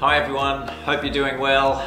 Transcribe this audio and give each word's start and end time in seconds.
Hi 0.00 0.16
everyone, 0.16 0.68
hope 0.68 1.02
you're 1.02 1.12
doing 1.12 1.40
well. 1.40 1.84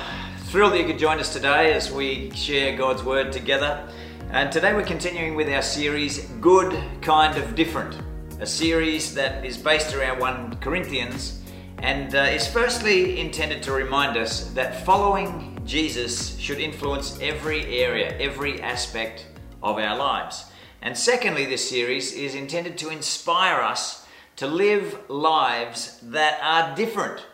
Thrilled 0.47 0.73
that 0.73 0.79
you 0.79 0.85
could 0.85 0.99
join 0.99 1.21
us 1.21 1.31
today 1.31 1.71
as 1.71 1.93
we 1.93 2.29
share 2.31 2.75
God's 2.75 3.05
Word 3.05 3.31
together. 3.31 3.87
And 4.31 4.51
today 4.51 4.73
we're 4.73 4.83
continuing 4.83 5.33
with 5.35 5.47
our 5.47 5.61
series, 5.61 6.25
Good 6.41 6.77
Kind 7.01 7.37
of 7.37 7.55
Different, 7.55 7.97
a 8.41 8.45
series 8.45 9.15
that 9.15 9.45
is 9.45 9.57
based 9.57 9.95
around 9.95 10.19
1 10.19 10.57
Corinthians 10.57 11.39
and 11.77 12.13
uh, 12.13 12.23
is 12.23 12.45
firstly 12.45 13.17
intended 13.17 13.63
to 13.63 13.71
remind 13.71 14.17
us 14.17 14.51
that 14.55 14.85
following 14.85 15.57
Jesus 15.63 16.37
should 16.37 16.59
influence 16.59 17.17
every 17.21 17.65
area, 17.79 18.13
every 18.19 18.61
aspect 18.61 19.25
of 19.63 19.77
our 19.77 19.95
lives. 19.95 20.51
And 20.81 20.97
secondly, 20.97 21.45
this 21.45 21.69
series 21.69 22.11
is 22.11 22.35
intended 22.35 22.77
to 22.79 22.89
inspire 22.89 23.61
us 23.61 24.05
to 24.35 24.47
live 24.47 24.99
lives 25.09 25.97
that 26.03 26.41
are 26.43 26.75
different 26.75 27.25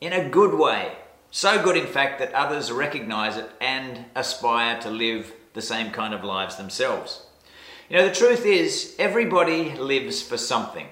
in 0.00 0.12
a 0.12 0.28
good 0.28 0.54
way. 0.54 0.92
So 1.30 1.62
good, 1.62 1.76
in 1.76 1.86
fact, 1.86 2.18
that 2.18 2.32
others 2.32 2.72
recognize 2.72 3.36
it 3.36 3.48
and 3.60 4.06
aspire 4.16 4.80
to 4.80 4.90
live 4.90 5.32
the 5.52 5.62
same 5.62 5.92
kind 5.92 6.14
of 6.14 6.24
lives 6.24 6.56
themselves. 6.56 7.26
You 7.88 7.96
know, 7.96 8.08
the 8.08 8.14
truth 8.14 8.46
is, 8.46 8.94
everybody 8.98 9.76
lives 9.76 10.22
for 10.22 10.36
something. 10.36 10.86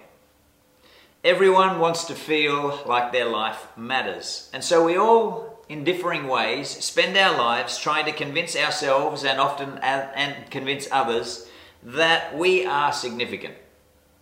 Everyone 1.24 1.80
wants 1.80 2.04
to 2.04 2.14
feel 2.14 2.82
like 2.86 3.12
their 3.12 3.28
life 3.28 3.66
matters. 3.76 4.50
And 4.52 4.62
so 4.62 4.84
we 4.84 4.96
all, 4.96 5.64
in 5.68 5.82
differing 5.82 6.28
ways, 6.28 6.68
spend 6.68 7.16
our 7.16 7.36
lives 7.36 7.78
trying 7.78 8.04
to 8.04 8.12
convince 8.12 8.56
ourselves 8.56 9.24
and 9.24 9.40
often 9.40 9.78
and 9.78 10.50
convince 10.50 10.86
others 10.92 11.48
that 11.82 12.36
we 12.36 12.64
are 12.64 12.92
significant, 12.92 13.54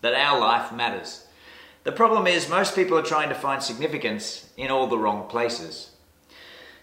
that 0.00 0.14
our 0.14 0.41
life 0.41 0.72
matters. 0.72 1.25
The 1.87 1.92
problem 1.92 2.27
is, 2.27 2.48
most 2.48 2.75
people 2.75 2.98
are 2.98 3.03
trying 3.03 3.29
to 3.29 3.34
find 3.37 3.62
significance 3.62 4.51
in 4.56 4.73
all 4.73 4.89
the 4.89 4.98
wrong 4.98 5.29
places. 5.29 5.92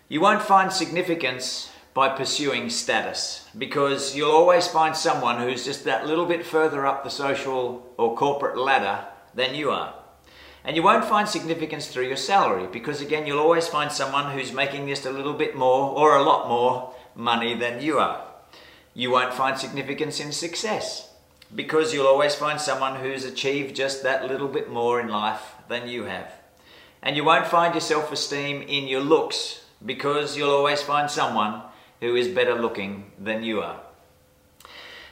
You 0.08 0.22
won't 0.22 0.42
find 0.42 0.72
significance 0.72 1.70
by 1.94 2.08
pursuing 2.08 2.70
status 2.70 3.46
because 3.58 4.16
you'll 4.16 4.32
always 4.32 4.66
find 4.66 4.96
someone 4.96 5.42
who's 5.42 5.66
just 5.66 5.84
that 5.84 6.08
little 6.08 6.26
bit 6.26 6.46
further 6.46 6.86
up 6.86 7.04
the 7.04 7.10
social 7.10 7.86
or 7.98 8.16
corporate 8.16 8.58
ladder 8.58 9.04
than 9.36 9.56
you 9.56 9.72
are. 9.72 9.94
And 10.64 10.78
you 10.78 10.84
won't 10.84 11.04
find 11.04 11.28
significance 11.28 11.88
through 11.88 12.08
your 12.08 12.16
salary 12.16 12.68
because, 12.72 13.02
again, 13.02 13.28
you'll 13.28 13.40
always 13.40 13.68
find 13.68 13.92
someone 13.92 14.32
who's 14.32 14.54
making 14.54 14.88
just 14.88 15.06
a 15.06 15.12
little 15.12 15.34
bit 15.34 15.54
more 15.54 15.90
or 15.90 16.16
a 16.16 16.24
lot 16.24 16.48
more 16.48 16.94
money 17.14 17.54
than 17.56 17.82
you 17.82 18.00
are. 18.00 18.26
You 18.94 19.12
won't 19.12 19.34
find 19.34 19.60
significance 19.60 20.22
in 20.22 20.32
success 20.32 21.13
because 21.54 21.94
you'll 21.94 22.08
always 22.08 22.36
find 22.36 22.60
someone 22.60 22.96
who's 22.96 23.26
achieved 23.26 23.76
just 23.76 24.04
that 24.04 24.28
little 24.28 24.48
bit 24.48 24.70
more 24.70 25.00
in 25.00 25.08
life 25.08 25.54
than 25.68 25.88
you 25.88 26.06
have. 26.06 26.32
And 27.02 27.16
you 27.16 27.24
won't 27.24 27.48
find 27.48 27.74
your 27.74 27.82
self 27.82 28.12
esteem 28.12 28.62
in 28.62 28.88
your 28.88 29.02
looks 29.02 29.66
because 29.86 30.38
you'll 30.38 30.52
always 30.52 30.82
find 30.82 31.10
someone 31.10 31.62
who 32.00 32.16
is 32.16 32.28
better 32.28 32.56
looking 32.56 33.12
than 33.20 33.44
you 33.44 33.62
are. 33.62 33.80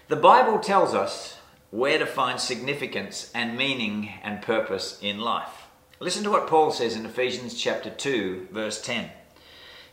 The 0.07 0.15
Bible 0.15 0.59
tells 0.59 0.93
us 0.93 1.37
where 1.69 1.97
to 1.97 2.05
find 2.05 2.39
significance 2.39 3.31
and 3.33 3.57
meaning 3.57 4.11
and 4.23 4.41
purpose 4.41 4.99
in 5.01 5.19
life. 5.19 5.67
Listen 5.99 6.23
to 6.23 6.31
what 6.31 6.47
Paul 6.47 6.71
says 6.71 6.95
in 6.95 7.05
Ephesians 7.05 7.53
chapter 7.53 7.89
2 7.89 8.49
verse 8.51 8.81
10. 8.81 9.09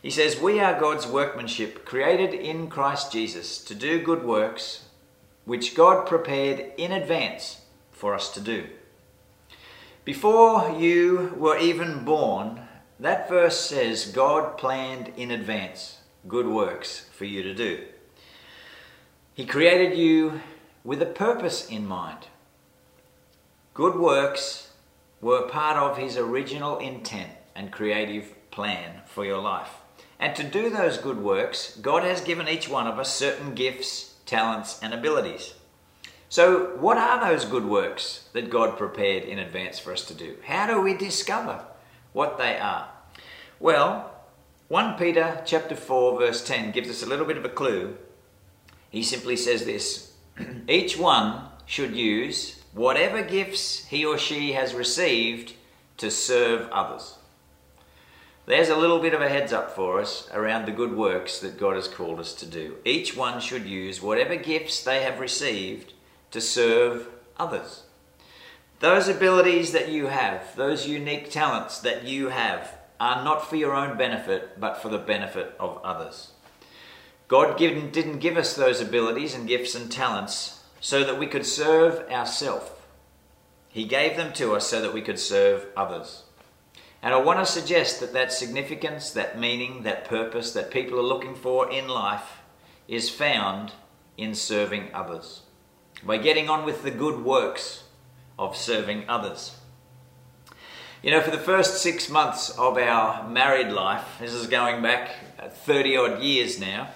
He 0.01 0.09
says, 0.09 0.39
"We 0.39 0.59
are 0.59 0.79
God's 0.79 1.05
workmanship, 1.05 1.85
created 1.85 2.33
in 2.33 2.69
Christ 2.69 3.11
Jesus 3.11 3.57
to 3.65 3.75
do 3.75 3.99
good 4.01 4.23
works 4.23 4.85
which 5.49 5.73
God 5.73 6.05
prepared 6.05 6.73
in 6.77 6.91
advance 6.91 7.61
for 7.91 8.13
us 8.13 8.31
to 8.35 8.39
do. 8.39 8.67
Before 10.05 10.77
you 10.79 11.33
were 11.37 11.57
even 11.57 12.05
born, 12.05 12.67
that 12.99 13.27
verse 13.27 13.59
says 13.59 14.11
God 14.11 14.59
planned 14.59 15.11
in 15.17 15.31
advance 15.31 16.01
good 16.27 16.45
works 16.45 17.09
for 17.17 17.25
you 17.25 17.41
to 17.41 17.55
do. 17.55 17.83
He 19.33 19.43
created 19.43 19.97
you 19.97 20.41
with 20.83 21.01
a 21.01 21.07
purpose 21.07 21.67
in 21.67 21.87
mind. 21.87 22.27
Good 23.73 23.95
works 23.95 24.69
were 25.19 25.47
part 25.47 25.77
of 25.77 25.97
His 25.97 26.15
original 26.15 26.77
intent 26.77 27.31
and 27.55 27.71
creative 27.71 28.35
plan 28.51 29.01
for 29.07 29.25
your 29.25 29.41
life. 29.41 29.71
And 30.19 30.35
to 30.35 30.43
do 30.43 30.69
those 30.69 30.99
good 30.99 31.17
works, 31.17 31.75
God 31.77 32.03
has 32.03 32.21
given 32.21 32.47
each 32.47 32.69
one 32.69 32.85
of 32.85 32.99
us 32.99 33.11
certain 33.11 33.55
gifts 33.55 34.08
talents, 34.29 34.79
and 34.81 34.93
abilities. 34.93 35.55
So, 36.29 36.77
what 36.77 36.97
are 36.97 37.19
those 37.19 37.45
good 37.45 37.65
works 37.65 38.29
that 38.33 38.51
God 38.51 38.77
prepared 38.77 39.23
in 39.23 39.39
advance 39.39 39.79
for 39.79 39.91
us 39.91 40.05
to 40.05 40.13
do? 40.13 40.37
How 40.45 40.67
do 40.67 40.79
we 40.79 40.93
discover 40.93 41.65
what 42.13 42.37
they 42.37 42.57
are? 42.57 42.89
Well, 43.59 44.11
1 44.67 44.97
Peter 44.97 45.41
chapter 45.45 45.75
4 45.75 46.19
verse 46.19 46.45
10 46.45 46.71
gives 46.71 46.89
us 46.89 47.01
a 47.01 47.07
little 47.07 47.25
bit 47.25 47.37
of 47.37 47.45
a 47.45 47.49
clue. 47.49 47.97
He 48.91 49.01
simply 49.01 49.35
says 49.35 49.65
this, 49.65 50.13
each 50.67 50.97
one 50.97 51.49
should 51.65 51.95
use 51.95 52.61
whatever 52.73 53.23
gifts 53.23 53.85
he 53.85 54.05
or 54.05 54.17
she 54.17 54.53
has 54.53 54.75
received 54.75 55.53
to 55.97 56.11
serve 56.11 56.69
others. 56.69 57.18
There's 58.49 58.69
a 58.69 58.75
little 58.75 58.97
bit 58.97 59.13
of 59.13 59.21
a 59.21 59.29
heads 59.29 59.53
up 59.53 59.75
for 59.75 60.01
us 60.01 60.27
around 60.33 60.65
the 60.65 60.71
good 60.71 60.97
works 60.97 61.37
that 61.37 61.59
God 61.59 61.75
has 61.75 61.87
called 61.87 62.19
us 62.19 62.33
to 62.33 62.47
do. 62.47 62.77
Each 62.83 63.15
one 63.15 63.39
should 63.39 63.67
use 63.67 64.01
whatever 64.01 64.35
gifts 64.35 64.83
they 64.83 65.03
have 65.03 65.19
received 65.19 65.93
to 66.31 66.41
serve 66.41 67.09
others. 67.37 67.83
Those 68.79 69.07
abilities 69.07 69.71
that 69.73 69.89
you 69.89 70.07
have, 70.07 70.55
those 70.55 70.87
unique 70.87 71.29
talents 71.29 71.77
that 71.81 72.05
you 72.05 72.29
have, 72.29 72.75
are 72.99 73.23
not 73.23 73.47
for 73.47 73.55
your 73.55 73.75
own 73.75 73.99
benefit, 73.99 74.59
but 74.59 74.81
for 74.81 74.89
the 74.89 74.97
benefit 74.97 75.55
of 75.59 75.79
others. 75.83 76.31
God 77.27 77.55
didn't 77.55 78.17
give 78.17 78.35
us 78.35 78.55
those 78.55 78.81
abilities 78.81 79.35
and 79.35 79.47
gifts 79.47 79.75
and 79.75 79.91
talents 79.91 80.63
so 80.79 81.03
that 81.03 81.19
we 81.19 81.27
could 81.27 81.45
serve 81.45 82.09
ourselves. 82.09 82.71
He 83.67 83.85
gave 83.85 84.17
them 84.17 84.33
to 84.33 84.55
us 84.55 84.65
so 84.65 84.81
that 84.81 84.95
we 84.95 85.03
could 85.03 85.19
serve 85.19 85.67
others. 85.77 86.23
And 87.01 87.13
I 87.13 87.17
want 87.17 87.39
to 87.39 87.45
suggest 87.45 87.99
that 87.99 88.13
that 88.13 88.33
significance, 88.33 89.11
that 89.11 89.39
meaning, 89.39 89.83
that 89.83 90.05
purpose 90.05 90.51
that 90.53 90.71
people 90.71 90.99
are 90.99 91.03
looking 91.03 91.35
for 91.35 91.71
in 91.71 91.87
life 91.87 92.41
is 92.87 93.09
found 93.09 93.71
in 94.17 94.35
serving 94.35 94.89
others. 94.93 95.43
By 96.03 96.17
getting 96.17 96.49
on 96.49 96.65
with 96.65 96.83
the 96.83 96.91
good 96.91 97.23
works 97.23 97.83
of 98.37 98.55
serving 98.55 99.05
others. 99.07 99.55
You 101.01 101.11
know, 101.11 101.21
for 101.21 101.31
the 101.31 101.37
first 101.37 101.81
six 101.81 102.09
months 102.09 102.49
of 102.49 102.77
our 102.77 103.27
married 103.29 103.71
life, 103.71 104.05
this 104.19 104.33
is 104.33 104.47
going 104.47 104.81
back 104.81 105.11
30 105.53 105.95
odd 105.95 106.21
years 106.21 106.59
now, 106.59 106.89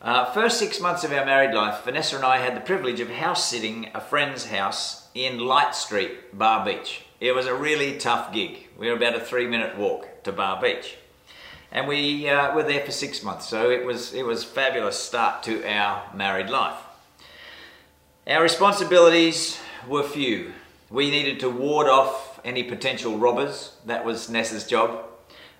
uh, 0.00 0.24
first 0.32 0.58
six 0.58 0.80
months 0.80 1.02
of 1.04 1.12
our 1.12 1.24
married 1.24 1.54
life, 1.54 1.84
Vanessa 1.84 2.16
and 2.16 2.24
I 2.24 2.38
had 2.38 2.56
the 2.56 2.60
privilege 2.60 3.00
of 3.00 3.08
house 3.08 3.48
sitting 3.48 3.88
a 3.94 4.00
friend's 4.00 4.46
house 4.46 5.08
in 5.14 5.38
Light 5.38 5.74
Street, 5.74 6.36
Bar 6.36 6.64
Beach. 6.64 7.02
It 7.22 7.36
was 7.36 7.46
a 7.46 7.54
really 7.54 7.98
tough 7.98 8.32
gig. 8.32 8.66
We 8.76 8.88
were 8.88 8.96
about 8.96 9.14
a 9.14 9.20
three 9.20 9.46
minute 9.46 9.78
walk 9.78 10.24
to 10.24 10.32
Bar 10.32 10.60
Beach. 10.60 10.96
And 11.70 11.86
we 11.86 12.28
uh, 12.28 12.52
were 12.52 12.64
there 12.64 12.84
for 12.84 12.90
six 12.90 13.22
months, 13.22 13.46
so 13.46 13.70
it 13.70 13.86
was, 13.86 14.12
it 14.12 14.26
was 14.26 14.42
fabulous 14.42 14.98
start 14.98 15.44
to 15.44 15.64
our 15.64 16.12
married 16.12 16.50
life. 16.50 16.74
Our 18.26 18.42
responsibilities 18.42 19.56
were 19.86 20.02
few. 20.02 20.52
We 20.90 21.12
needed 21.12 21.38
to 21.40 21.48
ward 21.48 21.86
off 21.86 22.40
any 22.44 22.64
potential 22.64 23.16
robbers. 23.16 23.76
That 23.86 24.04
was 24.04 24.28
Nessa's 24.28 24.66
job. 24.66 25.04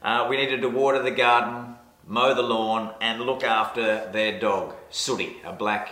Uh, 0.03 0.27
we 0.29 0.39
needed 0.39 0.63
to 0.63 0.69
water 0.69 1.01
the 1.01 1.13
garden, 1.13 1.77
mow 2.09 2.35
the 2.35 2.43
lawn, 2.43 2.93
and 3.01 3.21
look 3.21 3.45
after 3.45 4.11
their 4.11 4.41
dog, 4.41 4.75
Sooty, 4.91 5.37
a 5.45 5.53
black 5.53 5.91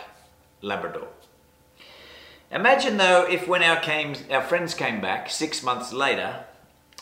Labrador. 0.62 1.06
Imagine 2.52 2.96
though 2.96 3.26
if 3.30 3.46
when 3.46 3.62
our, 3.62 3.78
came, 3.80 4.16
our 4.30 4.42
friends 4.42 4.74
came 4.74 5.00
back 5.00 5.30
six 5.30 5.62
months 5.62 5.92
later, 5.92 6.44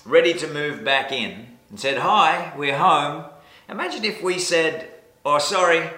ready 0.04 0.34
to 0.34 0.46
move 0.46 0.84
back 0.84 1.10
in, 1.10 1.56
and 1.70 1.80
said, 1.80 1.98
Hi, 1.98 2.52
we're 2.56 2.76
home. 2.76 3.24
Imagine 3.68 4.04
if 4.04 4.22
we 4.22 4.38
said, 4.38 4.90
Oh, 5.24 5.38
sorry, 5.38 5.88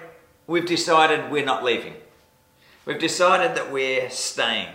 we've 0.47 0.65
decided 0.65 1.29
we're 1.29 1.45
not 1.45 1.65
leaving. 1.65 1.95
We've 2.85 2.99
decided 2.99 3.55
that 3.57 3.71
we're 3.71 4.09
staying. 4.09 4.69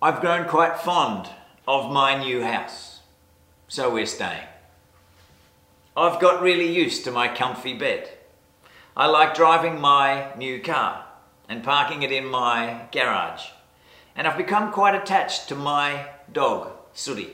I've 0.00 0.22
grown 0.22 0.48
quite 0.48 0.78
fond 0.78 1.28
of 1.68 1.92
my 1.92 2.18
new 2.18 2.42
house, 2.42 3.00
so 3.68 3.92
we're 3.92 4.06
staying. 4.06 4.46
I've 5.94 6.20
got 6.20 6.40
really 6.40 6.74
used 6.74 7.04
to 7.04 7.10
my 7.10 7.28
comfy 7.28 7.74
bed. 7.74 8.08
I 8.96 9.06
like 9.06 9.34
driving 9.34 9.78
my 9.78 10.34
new 10.36 10.62
car 10.62 11.04
and 11.50 11.64
parking 11.64 12.02
it 12.02 12.12
in 12.12 12.24
my 12.24 12.82
garage. 12.92 13.48
And 14.14 14.26
I've 14.26 14.38
become 14.38 14.72
quite 14.72 14.94
attached 14.94 15.48
to 15.48 15.56
my 15.56 16.06
dog, 16.32 16.70
Sooty. 16.94 17.30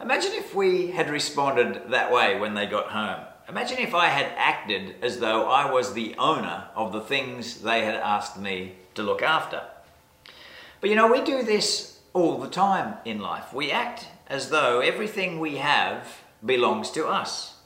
Imagine 0.00 0.32
if 0.34 0.54
we 0.54 0.92
had 0.92 1.10
responded 1.10 1.90
that 1.90 2.12
way 2.12 2.38
when 2.38 2.54
they 2.54 2.66
got 2.66 2.90
home. 2.90 3.26
Imagine 3.48 3.78
if 3.78 3.92
I 3.92 4.06
had 4.06 4.32
acted 4.36 4.94
as 5.02 5.18
though 5.18 5.48
I 5.48 5.70
was 5.70 5.92
the 5.92 6.14
owner 6.16 6.68
of 6.76 6.92
the 6.92 7.00
things 7.00 7.62
they 7.62 7.84
had 7.84 7.96
asked 7.96 8.38
me 8.38 8.76
to 8.94 9.02
look 9.02 9.20
after. 9.20 9.62
But 10.80 10.88
you 10.88 10.94
know, 10.94 11.10
we 11.10 11.22
do 11.22 11.42
this 11.42 12.00
all 12.12 12.38
the 12.38 12.48
time 12.48 12.94
in 13.04 13.18
life. 13.18 13.52
We 13.52 13.72
act 13.72 14.06
as 14.28 14.50
though 14.50 14.78
everything 14.78 15.40
we 15.40 15.56
have 15.56 16.20
belongs 16.44 16.90
to 16.92 17.08
us. 17.08 17.56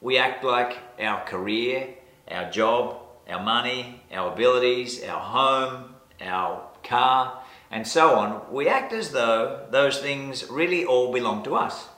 We 0.00 0.16
act 0.16 0.42
like 0.42 0.78
our 0.98 1.22
career, 1.24 1.88
our 2.30 2.50
job, 2.50 2.96
our 3.28 3.42
money, 3.42 3.95
our 4.12 4.32
abilities, 4.32 5.02
our 5.04 5.20
home, 5.20 5.94
our 6.20 6.62
car, 6.82 7.42
and 7.70 7.86
so 7.86 8.14
on. 8.16 8.52
We 8.52 8.68
act 8.68 8.92
as 8.92 9.10
though 9.10 9.66
those 9.70 9.98
things 9.98 10.48
really 10.48 10.84
all 10.84 11.12
belong 11.12 11.42
to 11.44 11.56
us. 11.56 11.88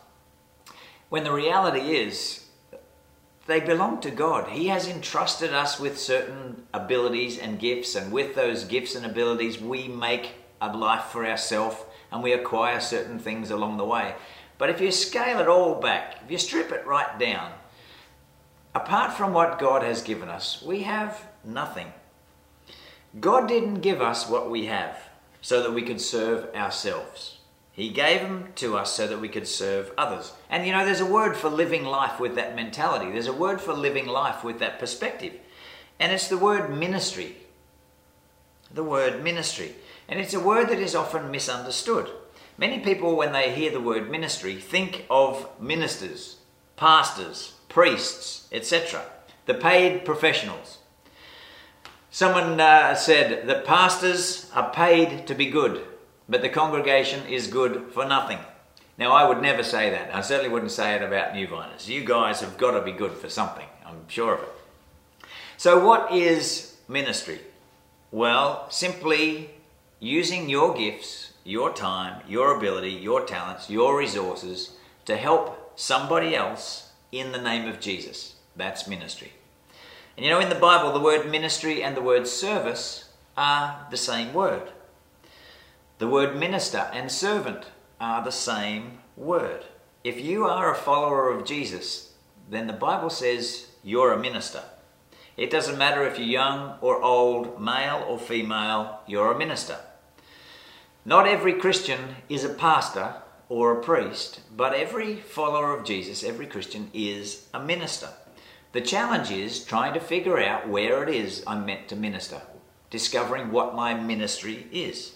When 1.08 1.24
the 1.24 1.32
reality 1.32 1.96
is, 1.96 2.46
they 3.46 3.60
belong 3.60 4.00
to 4.02 4.10
God. 4.10 4.50
He 4.50 4.66
has 4.68 4.86
entrusted 4.86 5.54
us 5.54 5.80
with 5.80 5.98
certain 5.98 6.66
abilities 6.74 7.38
and 7.38 7.58
gifts, 7.58 7.94
and 7.94 8.12
with 8.12 8.34
those 8.34 8.64
gifts 8.64 8.94
and 8.94 9.06
abilities, 9.06 9.60
we 9.60 9.88
make 9.88 10.32
a 10.60 10.76
life 10.76 11.04
for 11.04 11.24
ourselves 11.26 11.76
and 12.10 12.22
we 12.22 12.32
acquire 12.32 12.80
certain 12.80 13.18
things 13.18 13.50
along 13.50 13.76
the 13.76 13.84
way. 13.84 14.14
But 14.56 14.70
if 14.70 14.80
you 14.80 14.90
scale 14.90 15.40
it 15.40 15.48
all 15.48 15.80
back, 15.80 16.16
if 16.24 16.30
you 16.30 16.38
strip 16.38 16.72
it 16.72 16.86
right 16.86 17.18
down, 17.18 17.52
apart 18.74 19.12
from 19.12 19.32
what 19.32 19.58
God 19.58 19.82
has 19.82 20.02
given 20.02 20.28
us, 20.28 20.62
we 20.62 20.82
have 20.82 21.26
nothing. 21.44 21.92
God 23.20 23.48
didn't 23.48 23.80
give 23.80 24.02
us 24.02 24.28
what 24.28 24.50
we 24.50 24.66
have 24.66 24.98
so 25.40 25.62
that 25.62 25.72
we 25.72 25.82
could 25.82 26.00
serve 26.00 26.54
ourselves. 26.54 27.38
He 27.72 27.90
gave 27.90 28.22
them 28.22 28.48
to 28.56 28.76
us 28.76 28.92
so 28.92 29.06
that 29.06 29.20
we 29.20 29.28
could 29.28 29.46
serve 29.46 29.92
others. 29.96 30.32
And 30.50 30.66
you 30.66 30.72
know, 30.72 30.84
there's 30.84 31.00
a 31.00 31.06
word 31.06 31.36
for 31.36 31.48
living 31.48 31.84
life 31.84 32.18
with 32.18 32.34
that 32.34 32.56
mentality. 32.56 33.10
There's 33.12 33.28
a 33.28 33.32
word 33.32 33.60
for 33.60 33.72
living 33.72 34.06
life 34.06 34.42
with 34.42 34.58
that 34.58 34.80
perspective. 34.80 35.34
And 36.00 36.12
it's 36.12 36.28
the 36.28 36.38
word 36.38 36.76
ministry. 36.76 37.36
The 38.74 38.82
word 38.82 39.22
ministry. 39.22 39.76
And 40.08 40.18
it's 40.18 40.34
a 40.34 40.40
word 40.40 40.68
that 40.70 40.80
is 40.80 40.94
often 40.94 41.30
misunderstood. 41.30 42.10
Many 42.56 42.80
people, 42.80 43.14
when 43.14 43.32
they 43.32 43.54
hear 43.54 43.70
the 43.70 43.80
word 43.80 44.10
ministry, 44.10 44.56
think 44.56 45.06
of 45.08 45.48
ministers, 45.60 46.38
pastors, 46.76 47.52
priests, 47.68 48.48
etc., 48.50 49.04
the 49.46 49.54
paid 49.54 50.04
professionals. 50.04 50.78
Someone 52.10 52.58
uh, 52.60 52.94
said 52.94 53.46
that 53.46 53.66
pastors 53.66 54.50
are 54.54 54.72
paid 54.72 55.26
to 55.26 55.34
be 55.34 55.50
good, 55.50 55.84
but 56.28 56.40
the 56.40 56.48
congregation 56.48 57.26
is 57.26 57.46
good 57.46 57.92
for 57.92 58.04
nothing. 58.06 58.38
Now, 58.96 59.12
I 59.12 59.28
would 59.28 59.42
never 59.42 59.62
say 59.62 59.90
that. 59.90 60.14
I 60.14 60.22
certainly 60.22 60.50
wouldn't 60.50 60.72
say 60.72 60.94
it 60.94 61.02
about 61.02 61.34
New 61.34 61.46
Viners. 61.46 61.86
You 61.86 62.04
guys 62.04 62.40
have 62.40 62.58
got 62.58 62.72
to 62.72 62.80
be 62.80 62.92
good 62.92 63.12
for 63.12 63.28
something, 63.28 63.66
I'm 63.86 64.08
sure 64.08 64.34
of 64.34 64.42
it. 64.42 64.48
So, 65.56 65.84
what 65.84 66.10
is 66.12 66.76
ministry? 66.88 67.40
Well, 68.10 68.68
simply 68.70 69.50
using 70.00 70.48
your 70.48 70.74
gifts, 70.74 71.34
your 71.44 71.72
time, 71.72 72.22
your 72.26 72.56
ability, 72.56 72.90
your 72.90 73.24
talents, 73.24 73.68
your 73.68 73.96
resources 73.96 74.76
to 75.04 75.16
help 75.16 75.78
somebody 75.78 76.34
else 76.34 76.90
in 77.12 77.32
the 77.32 77.40
name 77.40 77.68
of 77.68 77.80
Jesus. 77.80 78.36
That's 78.56 78.88
ministry. 78.88 79.32
And 80.18 80.24
you 80.24 80.32
know, 80.32 80.40
in 80.40 80.48
the 80.48 80.56
Bible, 80.56 80.92
the 80.92 80.98
word 80.98 81.30
ministry 81.30 81.80
and 81.80 81.96
the 81.96 82.02
word 82.02 82.26
service 82.26 83.08
are 83.36 83.86
the 83.88 83.96
same 83.96 84.34
word. 84.34 84.72
The 85.98 86.08
word 86.08 86.36
minister 86.36 86.90
and 86.92 87.08
servant 87.08 87.66
are 88.00 88.24
the 88.24 88.32
same 88.32 88.98
word. 89.16 89.66
If 90.02 90.20
you 90.20 90.44
are 90.44 90.72
a 90.72 90.76
follower 90.76 91.30
of 91.30 91.46
Jesus, 91.46 92.14
then 92.50 92.66
the 92.66 92.72
Bible 92.72 93.10
says 93.10 93.68
you're 93.84 94.12
a 94.12 94.18
minister. 94.18 94.64
It 95.36 95.50
doesn't 95.50 95.78
matter 95.78 96.04
if 96.04 96.18
you're 96.18 96.26
young 96.26 96.78
or 96.80 97.00
old, 97.00 97.62
male 97.62 98.04
or 98.08 98.18
female, 98.18 98.98
you're 99.06 99.30
a 99.30 99.38
minister. 99.38 99.76
Not 101.04 101.28
every 101.28 101.52
Christian 101.52 102.16
is 102.28 102.42
a 102.42 102.48
pastor 102.48 103.22
or 103.48 103.70
a 103.70 103.84
priest, 103.84 104.40
but 104.56 104.74
every 104.74 105.14
follower 105.14 105.72
of 105.78 105.84
Jesus, 105.84 106.24
every 106.24 106.48
Christian, 106.48 106.90
is 106.92 107.46
a 107.54 107.62
minister. 107.62 108.08
The 108.78 108.84
challenge 108.84 109.32
is 109.32 109.64
trying 109.64 109.92
to 109.94 109.98
figure 109.98 110.38
out 110.38 110.68
where 110.68 111.02
it 111.02 111.08
is 111.08 111.42
I'm 111.48 111.66
meant 111.66 111.88
to 111.88 111.96
minister, 111.96 112.42
discovering 112.90 113.50
what 113.50 113.74
my 113.74 113.92
ministry 113.92 114.68
is. 114.70 115.14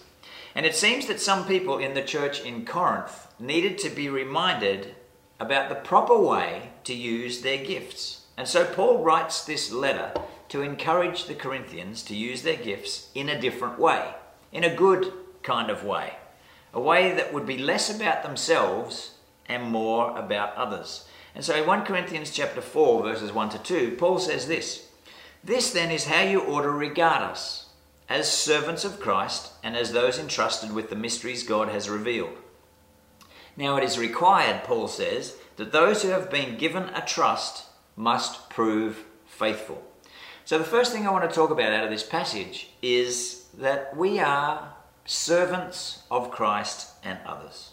And 0.53 0.65
it 0.65 0.75
seems 0.75 1.07
that 1.07 1.21
some 1.21 1.47
people 1.47 1.77
in 1.77 1.93
the 1.93 2.01
church 2.01 2.41
in 2.41 2.65
Corinth 2.65 3.29
needed 3.39 3.77
to 3.77 3.89
be 3.89 4.09
reminded 4.09 4.95
about 5.39 5.69
the 5.69 5.75
proper 5.75 6.17
way 6.17 6.71
to 6.83 6.93
use 6.93 7.39
their 7.39 7.63
gifts. 7.63 8.25
And 8.35 8.49
so 8.49 8.65
Paul 8.65 9.01
writes 9.01 9.45
this 9.45 9.71
letter 9.71 10.11
to 10.49 10.61
encourage 10.61 11.23
the 11.23 11.33
Corinthians 11.33 12.03
to 12.03 12.15
use 12.17 12.41
their 12.41 12.57
gifts 12.57 13.11
in 13.15 13.29
a 13.29 13.39
different 13.39 13.79
way, 13.79 14.13
in 14.51 14.65
a 14.65 14.75
good 14.75 15.13
kind 15.41 15.69
of 15.69 15.85
way. 15.85 16.15
A 16.73 16.81
way 16.81 17.13
that 17.13 17.33
would 17.33 17.45
be 17.45 17.57
less 17.57 17.89
about 17.89 18.23
themselves 18.23 19.11
and 19.47 19.63
more 19.63 20.19
about 20.19 20.53
others. 20.55 21.07
And 21.35 21.43
so 21.43 21.55
in 21.55 21.65
1 21.65 21.85
Corinthians 21.85 22.31
chapter 22.31 22.61
4 22.61 23.03
verses 23.03 23.33
1 23.33 23.49
to 23.49 23.59
2, 23.59 23.95
Paul 23.97 24.19
says 24.19 24.47
this, 24.47 24.87
This 25.43 25.71
then 25.71 25.91
is 25.91 26.05
how 26.05 26.21
you 26.21 26.41
ought 26.41 26.61
to 26.61 26.69
regard 26.69 27.23
us, 27.23 27.67
as 28.07 28.31
servants 28.31 28.85
of 28.85 28.99
Christ 28.99 29.51
and 29.63 29.75
as 29.75 29.91
those 29.91 30.19
entrusted 30.19 30.71
with 30.71 30.89
the 30.89 30.95
mysteries 30.95 31.43
God 31.43 31.69
has 31.69 31.89
revealed. 31.89 32.37
Now 33.55 33.77
it 33.77 33.83
is 33.83 33.99
required, 33.99 34.63
Paul 34.63 34.87
says, 34.87 35.37
that 35.57 35.71
those 35.71 36.01
who 36.01 36.09
have 36.09 36.29
been 36.29 36.57
given 36.57 36.83
a 36.89 37.01
trust 37.01 37.65
must 37.95 38.49
prove 38.49 39.05
faithful. 39.25 39.83
So 40.45 40.57
the 40.57 40.63
first 40.63 40.91
thing 40.91 41.07
I 41.07 41.11
want 41.11 41.29
to 41.29 41.33
talk 41.33 41.51
about 41.51 41.71
out 41.71 41.85
of 41.85 41.89
this 41.89 42.03
passage 42.03 42.69
is 42.81 43.45
that 43.57 43.95
we 43.95 44.19
are 44.19 44.73
servants 45.05 46.03
of 46.09 46.31
Christ 46.31 46.91
and 47.03 47.19
others. 47.25 47.71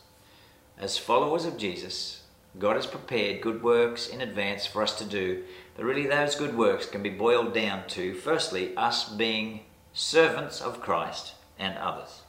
As 0.79 0.99
followers 0.99 1.45
of 1.45 1.57
Jesus, 1.57 2.20
God 2.59 2.77
has 2.77 2.87
prepared 2.87 3.41
good 3.41 3.63
works 3.63 4.09
in 4.09 4.21
advance 4.21 4.67
for 4.67 4.83
us 4.83 4.99
to 4.99 5.05
do, 5.05 5.45
but 5.77 5.85
really 5.85 6.07
those 6.07 6.35
good 6.35 6.57
works 6.57 6.87
can 6.87 7.03
be 7.03 7.11
boiled 7.11 7.55
down 7.55 7.87
to, 7.89 8.15
firstly, 8.15 8.77
us 8.77 9.09
being 9.09 9.61
servants 9.93 10.61
of 10.61 10.81
Christ 10.81 11.35
and 11.59 11.79
others. 11.79 12.23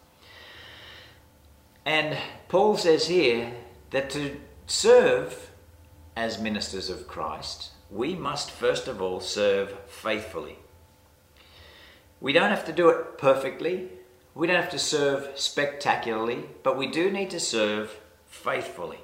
And 1.86 2.18
Paul 2.48 2.78
says 2.78 3.08
here 3.08 3.54
that 3.90 4.10
to 4.12 4.40
serve 4.68 5.50
as 6.16 6.40
ministers 6.40 6.90
of 6.90 7.08
Christ, 7.08 7.72
we 7.90 8.16
must 8.16 8.52
first 8.52 8.88
of 8.88 9.02
all 9.02 9.20
serve 9.20 9.76
faithfully. 9.88 10.60
We 12.20 12.34
don't 12.34 12.52
have 12.52 12.66
to 12.66 12.72
do 12.72 12.90
it 12.90 13.18
perfectly, 13.18 13.90
we 14.36 14.48
don't 14.48 14.62
have 14.62 14.72
to 14.72 14.80
serve 14.80 15.38
spectacularly, 15.38 16.46
but 16.64 16.78
we 16.78 16.88
do 16.88 17.10
need 17.12 17.32
to 17.32 17.40
serve 17.40 17.98
faithfully. 18.28 19.00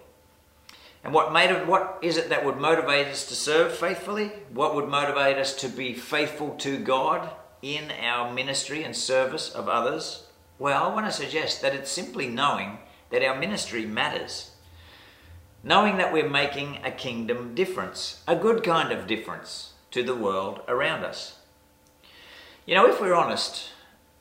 And 1.03 1.13
what, 1.13 1.31
made 1.31 1.67
what 1.67 1.99
is 2.01 2.17
it 2.17 2.29
that 2.29 2.43
would 2.43 2.57
motivate 2.57 3.07
us 3.07 3.25
to 3.27 3.35
serve 3.35 3.73
faithfully? 3.73 4.31
What 4.53 4.75
would 4.75 4.89
motivate 4.89 5.37
us 5.37 5.55
to 5.57 5.69
be 5.69 5.93
faithful 5.93 6.51
to 6.55 6.77
God 6.79 7.29
in 7.61 7.91
our 8.01 8.33
ministry 8.33 8.83
and 8.83 8.95
service 8.95 9.49
of 9.49 9.69
others? 9.69 10.27
Well, 10.59 10.83
I 10.83 10.93
want 10.93 11.05
to 11.05 11.11
suggest 11.11 11.61
that 11.61 11.75
it's 11.75 11.91
simply 11.91 12.27
knowing 12.27 12.79
that 13.09 13.23
our 13.23 13.39
ministry 13.39 13.85
matters. 13.85 14.51
Knowing 15.63 15.97
that 15.97 16.11
we're 16.11 16.29
making 16.29 16.79
a 16.83 16.91
kingdom 16.91 17.53
difference, 17.55 18.21
a 18.27 18.35
good 18.35 18.63
kind 18.63 18.91
of 18.91 19.07
difference 19.07 19.73
to 19.91 20.03
the 20.03 20.15
world 20.15 20.61
around 20.67 21.03
us. 21.03 21.39
You 22.65 22.75
know, 22.75 22.87
if 22.87 22.99
we're 22.99 23.15
honest, 23.15 23.69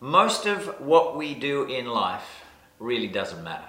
most 0.00 0.46
of 0.46 0.80
what 0.80 1.16
we 1.16 1.34
do 1.34 1.64
in 1.64 1.86
life 1.86 2.44
really 2.78 3.08
doesn't 3.08 3.42
matter. 3.42 3.68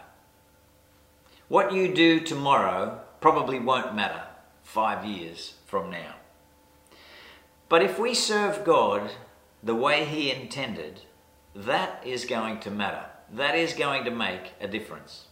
What 1.50 1.72
you 1.72 1.94
do 1.94 2.20
tomorrow 2.20 3.00
probably 3.22 3.58
won't 3.58 3.96
matter 3.96 4.24
five 4.64 5.06
years 5.06 5.54
from 5.66 5.90
now. 5.90 6.16
But 7.70 7.82
if 7.82 7.98
we 7.98 8.14
serve 8.14 8.66
God 8.66 9.12
the 9.64 9.76
way 9.76 10.04
He 10.04 10.30
intended, 10.30 11.02
that 11.56 12.06
is 12.06 12.26
going 12.26 12.60
to 12.62 12.72
matter. 12.72 13.06
That 13.32 13.56
is 13.56 13.72
going 13.72 14.04
to 14.04 14.12
make 14.12 14.56
a 14.60 14.68
difference. 14.68 15.28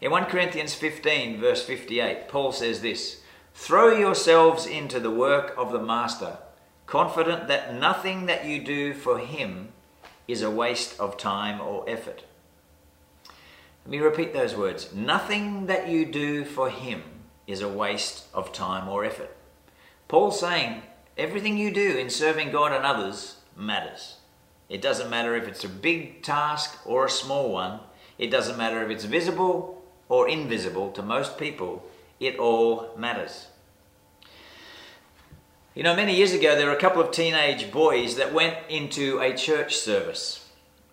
In 0.00 0.10
1 0.10 0.24
Corinthians 0.26 0.72
15, 0.72 1.38
verse 1.38 1.62
58, 1.62 2.28
Paul 2.28 2.52
says 2.52 2.80
this 2.80 3.20
Throw 3.52 3.94
yourselves 3.94 4.64
into 4.64 4.98
the 4.98 5.10
work 5.10 5.54
of 5.58 5.72
the 5.72 5.82
Master, 5.82 6.38
confident 6.86 7.48
that 7.48 7.74
nothing 7.74 8.24
that 8.24 8.46
you 8.46 8.64
do 8.64 8.94
for 8.94 9.18
Him 9.18 9.72
is 10.26 10.40
a 10.40 10.50
waste 10.50 10.98
of 10.98 11.18
time 11.18 11.60
or 11.60 11.84
effort. 11.86 12.24
Let 13.90 13.98
me 13.98 14.04
repeat 14.04 14.32
those 14.32 14.54
words. 14.54 14.94
Nothing 14.94 15.66
that 15.66 15.88
you 15.88 16.06
do 16.06 16.44
for 16.44 16.70
Him 16.70 17.02
is 17.48 17.60
a 17.60 17.68
waste 17.68 18.26
of 18.32 18.52
time 18.52 18.88
or 18.88 19.04
effort. 19.04 19.36
Paul's 20.06 20.38
saying 20.38 20.82
everything 21.18 21.58
you 21.58 21.74
do 21.74 21.98
in 21.98 22.08
serving 22.08 22.52
God 22.52 22.70
and 22.70 22.84
others 22.84 23.38
matters. 23.56 24.18
It 24.68 24.80
doesn't 24.80 25.10
matter 25.10 25.34
if 25.34 25.48
it's 25.48 25.64
a 25.64 25.68
big 25.68 26.22
task 26.22 26.78
or 26.86 27.04
a 27.04 27.10
small 27.10 27.50
one. 27.50 27.80
It 28.16 28.30
doesn't 28.30 28.56
matter 28.56 28.80
if 28.84 28.90
it's 28.90 29.06
visible 29.06 29.82
or 30.08 30.28
invisible 30.28 30.92
to 30.92 31.02
most 31.02 31.36
people. 31.36 31.84
It 32.20 32.38
all 32.38 32.94
matters. 32.96 33.48
You 35.74 35.82
know, 35.82 35.96
many 35.96 36.14
years 36.14 36.32
ago, 36.32 36.54
there 36.54 36.66
were 36.66 36.76
a 36.76 36.80
couple 36.80 37.02
of 37.02 37.10
teenage 37.10 37.72
boys 37.72 38.14
that 38.18 38.32
went 38.32 38.56
into 38.68 39.18
a 39.18 39.36
church 39.36 39.76
service. 39.76 40.39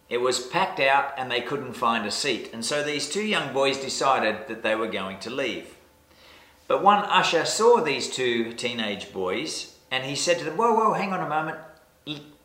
It 0.10 0.22
was 0.22 0.48
packed 0.48 0.80
out 0.80 1.14
and 1.18 1.30
they 1.30 1.42
couldn't 1.42 1.74
find 1.74 2.06
a 2.06 2.12
seat. 2.12 2.52
And 2.54 2.64
so 2.64 2.82
these 2.82 3.10
two 3.10 3.24
young 3.24 3.54
boys 3.54 3.78
decided 3.78 4.48
that 4.48 4.64
they 4.64 4.76
were 4.76 4.88
going 4.88 5.20
to 5.20 5.30
leave. 5.30 5.76
But 6.68 6.84
one 6.84 7.04
usher 7.06 7.46
saw 7.46 7.82
these 7.82 8.10
two 8.10 8.54
teenage 8.54 9.12
boys 9.12 9.76
and 9.92 10.04
he 10.06 10.16
said 10.16 10.40
to 10.40 10.46
them, 10.46 10.58
Whoa, 10.58 10.74
whoa, 10.74 10.94
hang 10.94 11.14
on 11.14 11.20
a 11.20 11.30
moment. 11.30 11.58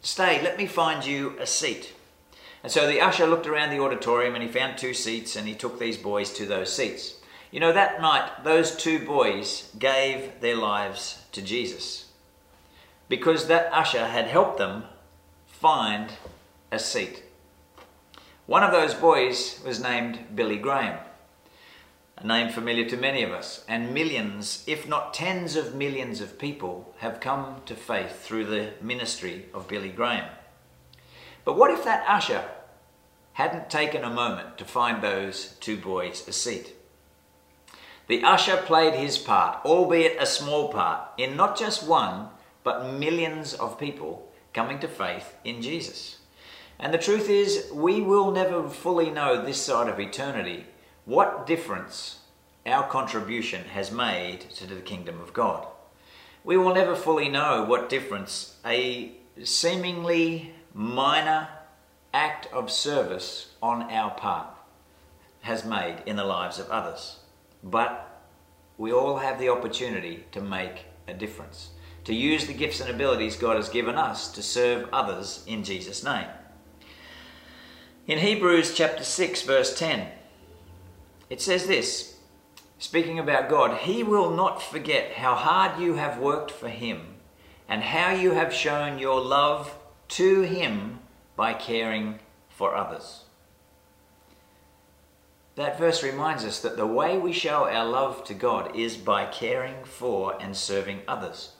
Stay, 0.00 0.42
let 0.42 0.58
me 0.58 0.66
find 0.66 1.06
you 1.06 1.36
a 1.38 1.46
seat. 1.46 1.92
And 2.62 2.70
so 2.70 2.86
the 2.86 3.00
usher 3.00 3.26
looked 3.26 3.46
around 3.46 3.70
the 3.70 3.80
auditorium 3.80 4.34
and 4.34 4.42
he 4.42 4.48
found 4.48 4.78
two 4.78 4.94
seats 4.94 5.36
and 5.36 5.46
he 5.46 5.54
took 5.54 5.78
these 5.78 5.96
boys 5.96 6.32
to 6.34 6.46
those 6.46 6.72
seats. 6.72 7.16
You 7.50 7.60
know, 7.60 7.72
that 7.72 8.00
night, 8.00 8.44
those 8.44 8.74
two 8.74 9.04
boys 9.04 9.70
gave 9.78 10.40
their 10.40 10.56
lives 10.56 11.22
to 11.32 11.42
Jesus 11.42 12.06
because 13.08 13.46
that 13.46 13.72
usher 13.72 14.06
had 14.06 14.26
helped 14.26 14.58
them 14.58 14.84
find 15.46 16.12
a 16.70 16.78
seat. 16.78 17.22
One 18.46 18.64
of 18.64 18.72
those 18.72 18.92
boys 18.92 19.60
was 19.64 19.80
named 19.80 20.34
Billy 20.34 20.58
Graham, 20.58 20.98
a 22.16 22.26
name 22.26 22.50
familiar 22.50 22.84
to 22.88 22.96
many 22.96 23.22
of 23.22 23.30
us, 23.30 23.64
and 23.68 23.94
millions, 23.94 24.64
if 24.66 24.88
not 24.88 25.14
tens 25.14 25.54
of 25.54 25.76
millions 25.76 26.20
of 26.20 26.40
people 26.40 26.92
have 26.98 27.20
come 27.20 27.62
to 27.66 27.76
faith 27.76 28.20
through 28.20 28.46
the 28.46 28.70
ministry 28.80 29.46
of 29.54 29.68
Billy 29.68 29.90
Graham. 29.90 30.28
But 31.44 31.56
what 31.56 31.70
if 31.70 31.84
that 31.84 32.04
usher 32.08 32.44
hadn't 33.34 33.70
taken 33.70 34.02
a 34.02 34.10
moment 34.10 34.58
to 34.58 34.64
find 34.64 35.00
those 35.00 35.54
two 35.60 35.76
boys 35.76 36.26
a 36.26 36.32
seat? 36.32 36.74
The 38.08 38.24
usher 38.24 38.56
played 38.56 38.94
his 38.94 39.18
part, 39.18 39.64
albeit 39.64 40.20
a 40.20 40.26
small 40.26 40.72
part, 40.72 41.10
in 41.16 41.36
not 41.36 41.56
just 41.56 41.86
one, 41.86 42.26
but 42.64 42.92
millions 42.92 43.54
of 43.54 43.78
people 43.78 44.32
coming 44.52 44.80
to 44.80 44.88
faith 44.88 45.36
in 45.44 45.62
Jesus. 45.62 46.18
And 46.82 46.92
the 46.92 46.98
truth 46.98 47.30
is, 47.30 47.70
we 47.72 48.00
will 48.00 48.32
never 48.32 48.68
fully 48.68 49.08
know 49.08 49.40
this 49.40 49.62
side 49.62 49.88
of 49.88 50.00
eternity 50.00 50.66
what 51.04 51.46
difference 51.46 52.18
our 52.66 52.88
contribution 52.88 53.64
has 53.66 53.92
made 53.92 54.40
to 54.56 54.66
the 54.66 54.80
kingdom 54.80 55.20
of 55.20 55.32
God. 55.32 55.64
We 56.42 56.56
will 56.56 56.74
never 56.74 56.96
fully 56.96 57.28
know 57.28 57.62
what 57.62 57.88
difference 57.88 58.56
a 58.66 59.12
seemingly 59.44 60.54
minor 60.74 61.48
act 62.12 62.52
of 62.52 62.68
service 62.68 63.52
on 63.62 63.82
our 63.84 64.10
part 64.10 64.48
has 65.42 65.64
made 65.64 66.02
in 66.04 66.16
the 66.16 66.24
lives 66.24 66.58
of 66.58 66.68
others. 66.68 67.18
But 67.62 68.20
we 68.76 68.92
all 68.92 69.18
have 69.18 69.38
the 69.38 69.50
opportunity 69.50 70.24
to 70.32 70.40
make 70.40 70.86
a 71.06 71.14
difference, 71.14 71.70
to 72.04 72.12
use 72.12 72.48
the 72.48 72.54
gifts 72.54 72.80
and 72.80 72.90
abilities 72.90 73.36
God 73.36 73.54
has 73.54 73.68
given 73.68 73.94
us 73.94 74.32
to 74.32 74.42
serve 74.42 74.88
others 74.92 75.44
in 75.46 75.62
Jesus' 75.62 76.02
name. 76.02 76.26
In 78.04 78.18
Hebrews 78.18 78.74
chapter 78.74 79.04
6, 79.04 79.42
verse 79.42 79.78
10, 79.78 80.08
it 81.30 81.40
says 81.40 81.68
this 81.68 82.16
speaking 82.78 83.20
about 83.20 83.48
God, 83.48 83.78
He 83.78 84.02
will 84.02 84.30
not 84.30 84.60
forget 84.60 85.12
how 85.12 85.36
hard 85.36 85.80
you 85.80 85.94
have 85.94 86.18
worked 86.18 86.50
for 86.50 86.68
Him 86.68 87.14
and 87.68 87.80
how 87.80 88.10
you 88.10 88.32
have 88.32 88.52
shown 88.52 88.98
your 88.98 89.20
love 89.20 89.76
to 90.08 90.42
Him 90.42 90.98
by 91.36 91.54
caring 91.54 92.18
for 92.48 92.74
others. 92.74 93.22
That 95.54 95.78
verse 95.78 96.02
reminds 96.02 96.44
us 96.44 96.58
that 96.60 96.76
the 96.76 96.86
way 96.86 97.16
we 97.18 97.32
show 97.32 97.68
our 97.68 97.86
love 97.86 98.24
to 98.24 98.34
God 98.34 98.74
is 98.74 98.96
by 98.96 99.26
caring 99.26 99.84
for 99.84 100.36
and 100.42 100.56
serving 100.56 101.02
others. 101.06 101.52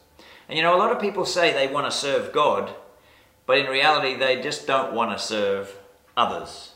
And 0.49 0.57
you 0.57 0.65
know, 0.65 0.75
a 0.75 0.81
lot 0.81 0.91
of 0.91 1.01
people 1.01 1.25
say 1.25 1.53
they 1.53 1.73
want 1.73 1.87
to 1.87 1.97
serve 1.97 2.33
God, 2.33 2.75
but 3.47 3.59
in 3.59 3.67
reality, 3.67 4.17
they 4.17 4.43
just 4.43 4.67
don't 4.67 4.93
want 4.93 5.17
to 5.17 5.25
serve 5.25 5.77
others. 6.17 6.73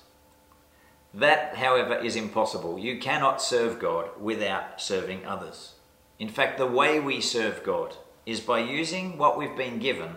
That, 1.15 1.57
however, 1.57 1.95
is 1.97 2.17
impossible. 2.17 2.79
You 2.79 2.99
cannot 2.99 3.41
serve 3.41 3.79
God 3.79 4.11
without 4.21 4.81
serving 4.81 5.25
others. 5.25 5.73
In 6.19 6.29
fact, 6.29 6.59
the 6.59 6.67
way 6.67 7.01
we 7.01 7.21
serve 7.21 7.63
God 7.63 7.97
is 8.25 8.41
by 8.41 8.59
using 8.59 9.17
what 9.17 9.39
we've 9.39 9.57
been 9.57 9.79
given 9.79 10.17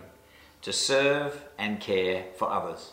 to 0.62 0.72
serve 0.72 1.44
and 1.58 1.80
care 1.80 2.24
for 2.36 2.50
others. 2.50 2.92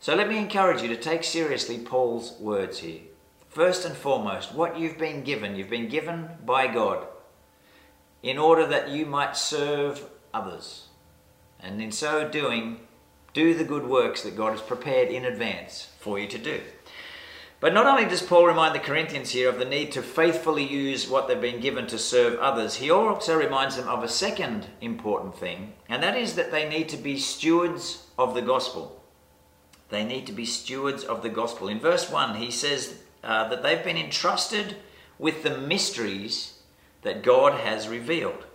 So 0.00 0.14
let 0.14 0.28
me 0.28 0.38
encourage 0.38 0.82
you 0.82 0.88
to 0.88 0.96
take 0.96 1.24
seriously 1.24 1.78
Paul's 1.78 2.32
words 2.38 2.80
here. 2.80 3.00
First 3.48 3.86
and 3.86 3.96
foremost, 3.96 4.54
what 4.54 4.78
you've 4.78 4.98
been 4.98 5.24
given, 5.24 5.56
you've 5.56 5.70
been 5.70 5.88
given 5.88 6.28
by 6.44 6.66
God 6.66 7.06
in 8.22 8.36
order 8.38 8.66
that 8.66 8.90
you 8.90 9.06
might 9.06 9.36
serve 9.36 10.04
others. 10.34 10.88
And 11.58 11.80
in 11.80 11.90
so 11.90 12.28
doing, 12.28 12.80
do 13.36 13.52
the 13.52 13.64
good 13.64 13.86
works 13.86 14.22
that 14.22 14.34
God 14.34 14.52
has 14.52 14.62
prepared 14.62 15.08
in 15.08 15.26
advance 15.26 15.88
for 15.98 16.18
you 16.18 16.26
to 16.26 16.38
do. 16.38 16.58
But 17.60 17.74
not 17.74 17.84
only 17.84 18.08
does 18.08 18.22
Paul 18.22 18.46
remind 18.46 18.74
the 18.74 18.78
Corinthians 18.78 19.28
here 19.28 19.50
of 19.50 19.58
the 19.58 19.66
need 19.66 19.92
to 19.92 20.00
faithfully 20.00 20.66
use 20.66 21.06
what 21.06 21.28
they've 21.28 21.38
been 21.38 21.60
given 21.60 21.86
to 21.88 21.98
serve 21.98 22.38
others, 22.38 22.76
he 22.76 22.90
also 22.90 23.36
reminds 23.36 23.76
them 23.76 23.88
of 23.88 24.02
a 24.02 24.08
second 24.08 24.68
important 24.80 25.36
thing, 25.36 25.74
and 25.86 26.02
that 26.02 26.16
is 26.16 26.34
that 26.36 26.50
they 26.50 26.66
need 26.66 26.88
to 26.88 26.96
be 26.96 27.18
stewards 27.18 28.06
of 28.16 28.34
the 28.34 28.40
gospel. 28.40 29.04
They 29.90 30.02
need 30.02 30.26
to 30.28 30.32
be 30.32 30.46
stewards 30.46 31.04
of 31.04 31.22
the 31.22 31.28
gospel. 31.28 31.68
In 31.68 31.78
verse 31.78 32.10
1, 32.10 32.36
he 32.36 32.50
says 32.50 33.02
uh, 33.22 33.48
that 33.48 33.62
they've 33.62 33.84
been 33.84 33.98
entrusted 33.98 34.76
with 35.18 35.42
the 35.42 35.58
mysteries 35.58 36.60
that 37.02 37.22
God 37.22 37.60
has 37.60 37.86
revealed. 37.86 38.46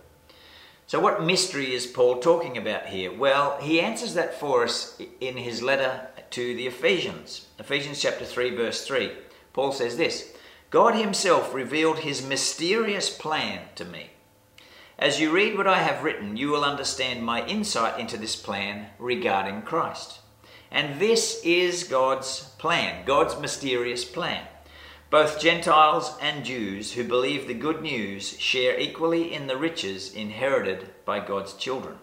So, 0.92 1.00
what 1.00 1.24
mystery 1.24 1.72
is 1.72 1.86
Paul 1.86 2.18
talking 2.18 2.58
about 2.58 2.84
here? 2.84 3.10
Well, 3.10 3.56
he 3.62 3.80
answers 3.80 4.12
that 4.12 4.38
for 4.38 4.62
us 4.62 5.00
in 5.22 5.38
his 5.38 5.62
letter 5.62 6.08
to 6.32 6.54
the 6.54 6.66
Ephesians. 6.66 7.46
Ephesians 7.58 7.98
chapter 7.98 8.26
3, 8.26 8.54
verse 8.54 8.86
3. 8.86 9.10
Paul 9.54 9.72
says 9.72 9.96
this 9.96 10.34
God 10.68 10.94
himself 10.94 11.54
revealed 11.54 12.00
his 12.00 12.22
mysterious 12.22 13.08
plan 13.08 13.62
to 13.76 13.86
me. 13.86 14.10
As 14.98 15.18
you 15.18 15.30
read 15.30 15.56
what 15.56 15.66
I 15.66 15.78
have 15.78 16.04
written, 16.04 16.36
you 16.36 16.50
will 16.50 16.62
understand 16.62 17.24
my 17.24 17.42
insight 17.46 17.98
into 17.98 18.18
this 18.18 18.36
plan 18.36 18.88
regarding 18.98 19.62
Christ. 19.62 20.20
And 20.70 21.00
this 21.00 21.40
is 21.42 21.84
God's 21.84 22.50
plan, 22.58 23.06
God's 23.06 23.40
mysterious 23.40 24.04
plan. 24.04 24.46
Both 25.12 25.40
Gentiles 25.40 26.16
and 26.22 26.42
Jews 26.42 26.94
who 26.94 27.04
believe 27.04 27.46
the 27.46 27.52
good 27.52 27.82
news 27.82 28.40
share 28.40 28.80
equally 28.80 29.34
in 29.34 29.46
the 29.46 29.58
riches 29.58 30.14
inherited 30.14 30.88
by 31.04 31.20
God's 31.20 31.52
children. 31.52 31.98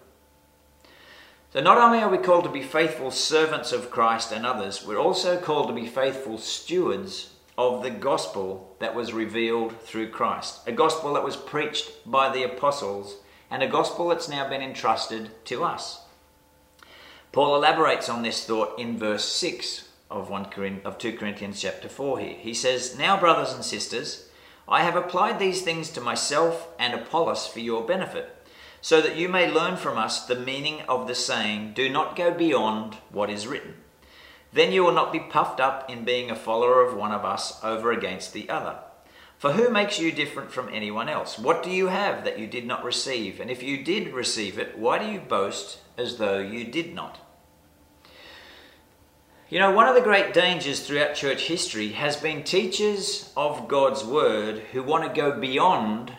So, 1.51 1.59
not 1.59 1.79
only 1.79 2.03
are 2.03 2.09
we 2.09 2.19
called 2.19 2.43
to 2.43 2.51
be 2.51 2.61
faithful 2.61 3.09
servants 3.09 3.71
of 3.71 3.89
Christ 3.89 4.31
and 4.31 4.45
others, 4.45 4.85
we're 4.85 4.99
also 4.99 5.41
called 5.41 5.69
to 5.69 5.73
be 5.73 5.87
faithful 5.87 6.37
stewards 6.37 7.31
of 7.57 7.81
the 7.81 7.89
gospel 7.89 8.75
that 8.77 8.93
was 8.93 9.11
revealed 9.11 9.81
through 9.81 10.09
Christ. 10.09 10.59
A 10.67 10.71
gospel 10.71 11.15
that 11.15 11.23
was 11.23 11.35
preached 11.35 11.89
by 12.05 12.29
the 12.31 12.43
apostles, 12.43 13.15
and 13.49 13.63
a 13.63 13.67
gospel 13.67 14.09
that's 14.09 14.29
now 14.29 14.47
been 14.47 14.61
entrusted 14.61 15.31
to 15.45 15.63
us. 15.63 16.01
Paul 17.31 17.55
elaborates 17.55 18.07
on 18.07 18.21
this 18.21 18.45
thought 18.45 18.77
in 18.77 18.99
verse 18.99 19.25
6 19.25 19.88
of 20.09 20.29
1 20.29 20.81
of 20.83 20.97
2 20.97 21.13
Corinthians 21.17 21.61
chapter 21.61 21.87
4 21.87 22.19
here. 22.19 22.35
He 22.39 22.53
says, 22.53 22.97
"Now 22.97 23.17
brothers 23.17 23.53
and 23.53 23.63
sisters, 23.63 24.29
I 24.67 24.83
have 24.83 24.95
applied 24.95 25.39
these 25.39 25.61
things 25.61 25.89
to 25.91 26.01
myself 26.01 26.67
and 26.77 26.93
Apollos 26.93 27.47
for 27.47 27.59
your 27.59 27.83
benefit, 27.83 28.35
so 28.81 29.01
that 29.01 29.15
you 29.15 29.27
may 29.27 29.51
learn 29.51 29.77
from 29.77 29.97
us 29.97 30.25
the 30.25 30.35
meaning 30.35 30.81
of 30.87 31.07
the 31.07 31.15
saying, 31.15 31.73
do 31.73 31.89
not 31.89 32.15
go 32.15 32.31
beyond 32.31 32.97
what 33.09 33.29
is 33.29 33.47
written. 33.47 33.75
Then 34.53 34.71
you 34.71 34.83
will 34.83 34.93
not 34.93 35.11
be 35.11 35.19
puffed 35.19 35.59
up 35.59 35.89
in 35.89 36.05
being 36.05 36.31
a 36.31 36.35
follower 36.35 36.81
of 36.81 36.95
one 36.95 37.11
of 37.11 37.25
us 37.25 37.59
over 37.63 37.91
against 37.91 38.33
the 38.33 38.49
other. 38.49 38.79
For 39.37 39.53
who 39.53 39.69
makes 39.69 39.99
you 39.99 40.11
different 40.11 40.51
from 40.51 40.69
anyone 40.73 41.07
else? 41.07 41.39
What 41.39 41.63
do 41.63 41.69
you 41.69 41.87
have 41.87 42.23
that 42.23 42.39
you 42.39 42.47
did 42.47 42.65
not 42.65 42.83
receive? 42.83 43.39
And 43.39 43.49
if 43.49 43.63
you 43.63 43.83
did 43.83 44.13
receive 44.13 44.57
it, 44.59 44.77
why 44.77 44.99
do 44.99 45.05
you 45.09 45.19
boast 45.19 45.79
as 45.97 46.17
though 46.17 46.39
you 46.39 46.63
did 46.63 46.93
not?" 46.93 47.19
You 49.51 49.57
know, 49.57 49.71
one 49.71 49.87
of 49.87 49.95
the 49.95 50.01
great 50.01 50.31
dangers 50.31 50.79
throughout 50.79 51.15
church 51.15 51.47
history 51.47 51.93
has 51.93 52.15
been 52.15 52.43
teachers 52.43 53.33
of 53.35 53.67
God's 53.67 54.03
word 54.03 54.59
who 54.73 54.83
want 54.83 55.03
to 55.05 55.21
go 55.21 55.39
beyond 55.39 56.13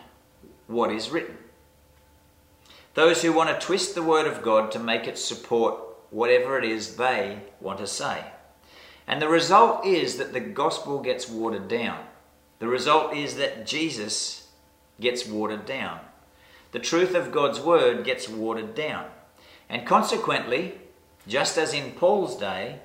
what 0.66 0.90
is 0.90 1.10
written. 1.10 1.38
Those 2.94 3.22
who 3.22 3.32
want 3.32 3.48
to 3.48 3.64
twist 3.64 3.94
the 3.94 4.02
word 4.02 4.26
of 4.26 4.42
God 4.42 4.72
to 4.72 4.80
make 4.80 5.06
it 5.06 5.16
support 5.16 5.78
whatever 6.10 6.58
it 6.58 6.64
is 6.64 6.96
they 6.96 7.38
want 7.60 7.78
to 7.78 7.86
say. 7.86 8.24
And 9.06 9.22
the 9.22 9.28
result 9.28 9.86
is 9.86 10.18
that 10.18 10.32
the 10.32 10.40
gospel 10.40 10.98
gets 10.98 11.28
watered 11.28 11.68
down. 11.68 12.04
The 12.58 12.66
result 12.66 13.14
is 13.14 13.36
that 13.36 13.64
Jesus 13.64 14.48
gets 14.98 15.24
watered 15.24 15.66
down. 15.66 16.00
The 16.72 16.80
truth 16.80 17.14
of 17.14 17.30
God's 17.30 17.60
word 17.60 18.04
gets 18.04 18.28
watered 18.28 18.74
down. 18.74 19.06
And 19.68 19.86
consequently, 19.86 20.80
just 21.28 21.56
as 21.56 21.72
in 21.72 21.92
Paul's 21.92 22.36
day, 22.36 22.80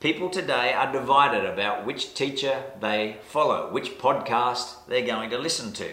People 0.00 0.30
today 0.30 0.72
are 0.72 0.90
divided 0.90 1.44
about 1.44 1.84
which 1.84 2.14
teacher 2.14 2.62
they 2.80 3.18
follow, 3.22 3.70
which 3.70 3.98
podcast 3.98 4.86
they're 4.88 5.04
going 5.06 5.28
to 5.28 5.36
listen 5.36 5.74
to, 5.74 5.92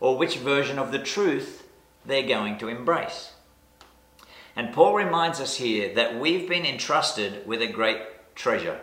or 0.00 0.16
which 0.16 0.38
version 0.38 0.78
of 0.78 0.90
the 0.90 0.98
truth 0.98 1.68
they're 2.06 2.26
going 2.26 2.56
to 2.56 2.68
embrace. 2.68 3.32
And 4.56 4.72
Paul 4.72 4.94
reminds 4.94 5.38
us 5.38 5.56
here 5.56 5.94
that 5.94 6.18
we've 6.18 6.48
been 6.48 6.64
entrusted 6.64 7.46
with 7.46 7.60
a 7.60 7.66
great 7.66 8.00
treasure, 8.34 8.80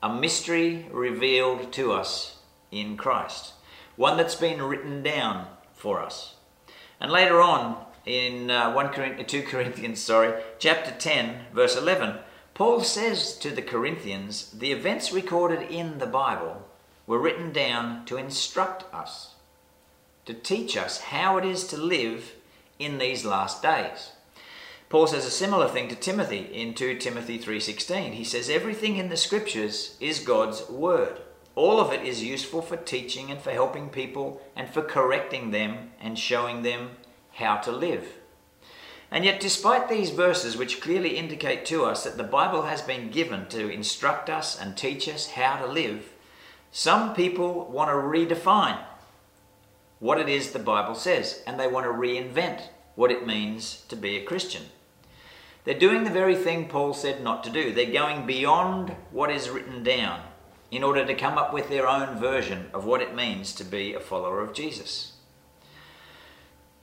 a 0.00 0.14
mystery 0.14 0.86
revealed 0.92 1.72
to 1.72 1.90
us 1.90 2.38
in 2.70 2.96
Christ, 2.96 3.54
one 3.96 4.16
that's 4.16 4.36
been 4.36 4.62
written 4.62 5.02
down 5.02 5.48
for 5.72 6.00
us. 6.00 6.34
And 7.00 7.10
later 7.10 7.40
on 7.40 7.84
in 8.06 8.48
uh, 8.48 8.72
1 8.74 8.88
Corinthians, 8.90 9.28
2 9.28 9.42
Corinthians, 9.42 10.00
sorry, 10.00 10.40
chapter 10.60 10.92
10, 10.92 11.46
verse 11.52 11.76
11, 11.76 12.18
Paul 12.54 12.82
says 12.82 13.36
to 13.38 13.50
the 13.50 13.62
Corinthians, 13.62 14.52
the 14.52 14.70
events 14.70 15.12
recorded 15.12 15.62
in 15.62 15.98
the 15.98 16.06
Bible 16.06 16.62
were 17.04 17.18
written 17.18 17.52
down 17.52 18.04
to 18.06 18.16
instruct 18.16 18.84
us, 18.94 19.34
to 20.24 20.34
teach 20.34 20.76
us 20.76 21.00
how 21.00 21.36
it 21.36 21.44
is 21.44 21.66
to 21.66 21.76
live 21.76 22.36
in 22.78 22.98
these 22.98 23.24
last 23.24 23.60
days. 23.60 24.12
Paul 24.88 25.08
says 25.08 25.26
a 25.26 25.30
similar 25.30 25.68
thing 25.68 25.88
to 25.88 25.96
Timothy 25.96 26.48
in 26.52 26.74
2 26.74 26.98
Timothy 26.98 27.38
3:16. 27.38 28.12
He 28.12 28.22
says 28.22 28.48
everything 28.48 28.98
in 28.98 29.08
the 29.08 29.16
scriptures 29.16 29.96
is 29.98 30.20
God's 30.20 30.68
word. 30.68 31.22
All 31.56 31.80
of 31.80 31.92
it 31.92 32.02
is 32.02 32.22
useful 32.22 32.62
for 32.62 32.76
teaching 32.76 33.32
and 33.32 33.40
for 33.40 33.50
helping 33.50 33.88
people 33.88 34.40
and 34.54 34.68
for 34.68 34.82
correcting 34.82 35.50
them 35.50 35.90
and 36.00 36.16
showing 36.16 36.62
them 36.62 36.90
how 37.32 37.56
to 37.56 37.72
live. 37.72 38.18
And 39.14 39.24
yet, 39.24 39.38
despite 39.38 39.88
these 39.88 40.10
verses, 40.10 40.56
which 40.56 40.80
clearly 40.80 41.16
indicate 41.16 41.64
to 41.66 41.84
us 41.84 42.02
that 42.02 42.16
the 42.16 42.24
Bible 42.24 42.62
has 42.62 42.82
been 42.82 43.12
given 43.12 43.46
to 43.46 43.70
instruct 43.70 44.28
us 44.28 44.60
and 44.60 44.76
teach 44.76 45.08
us 45.08 45.28
how 45.28 45.56
to 45.58 45.70
live, 45.70 46.12
some 46.72 47.14
people 47.14 47.66
want 47.66 47.90
to 47.90 47.94
redefine 47.94 48.80
what 50.00 50.18
it 50.18 50.28
is 50.28 50.50
the 50.50 50.58
Bible 50.58 50.96
says, 50.96 51.44
and 51.46 51.60
they 51.60 51.68
want 51.68 51.86
to 51.86 51.92
reinvent 51.92 52.62
what 52.96 53.12
it 53.12 53.24
means 53.24 53.84
to 53.88 53.94
be 53.94 54.16
a 54.16 54.24
Christian. 54.24 54.62
They're 55.62 55.78
doing 55.78 56.02
the 56.02 56.10
very 56.10 56.34
thing 56.34 56.66
Paul 56.66 56.92
said 56.92 57.22
not 57.22 57.44
to 57.44 57.50
do. 57.50 57.72
They're 57.72 57.92
going 57.92 58.26
beyond 58.26 58.96
what 59.12 59.30
is 59.30 59.48
written 59.48 59.84
down 59.84 60.22
in 60.72 60.82
order 60.82 61.06
to 61.06 61.14
come 61.14 61.38
up 61.38 61.54
with 61.54 61.68
their 61.68 61.86
own 61.86 62.18
version 62.18 62.66
of 62.74 62.84
what 62.84 63.00
it 63.00 63.14
means 63.14 63.52
to 63.54 63.64
be 63.64 63.94
a 63.94 64.00
follower 64.00 64.40
of 64.40 64.52
Jesus. 64.54 65.13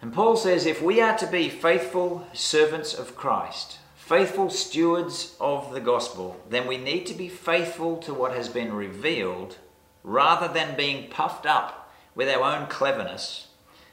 And 0.02 0.12
Paul 0.12 0.36
says 0.36 0.66
if 0.66 0.82
we 0.82 1.00
are 1.00 1.18
to 1.18 1.28
be 1.28 1.48
faithful 1.48 2.28
servants 2.34 2.94
of 2.94 3.16
Christ, 3.16 3.78
faithful 3.96 4.50
stewards 4.50 5.36
of 5.40 5.72
the 5.74 5.80
gospel, 5.80 6.42
then 6.50 6.68
we 6.68 6.78
need 6.78 7.06
to 7.06 7.14
be 7.14 7.30
faithful 7.30 7.98
to 7.98 8.14
what 8.14 8.34
has 8.34 8.50
been 8.50 8.74
revealed 8.74 9.58
rather 10.04 10.52
than 10.52 10.76
being 10.76 11.10
puffed 11.10 11.46
up 11.46 11.94
with 12.16 12.28
our 12.28 12.44
own 12.44 12.68
cleverness 12.68 13.48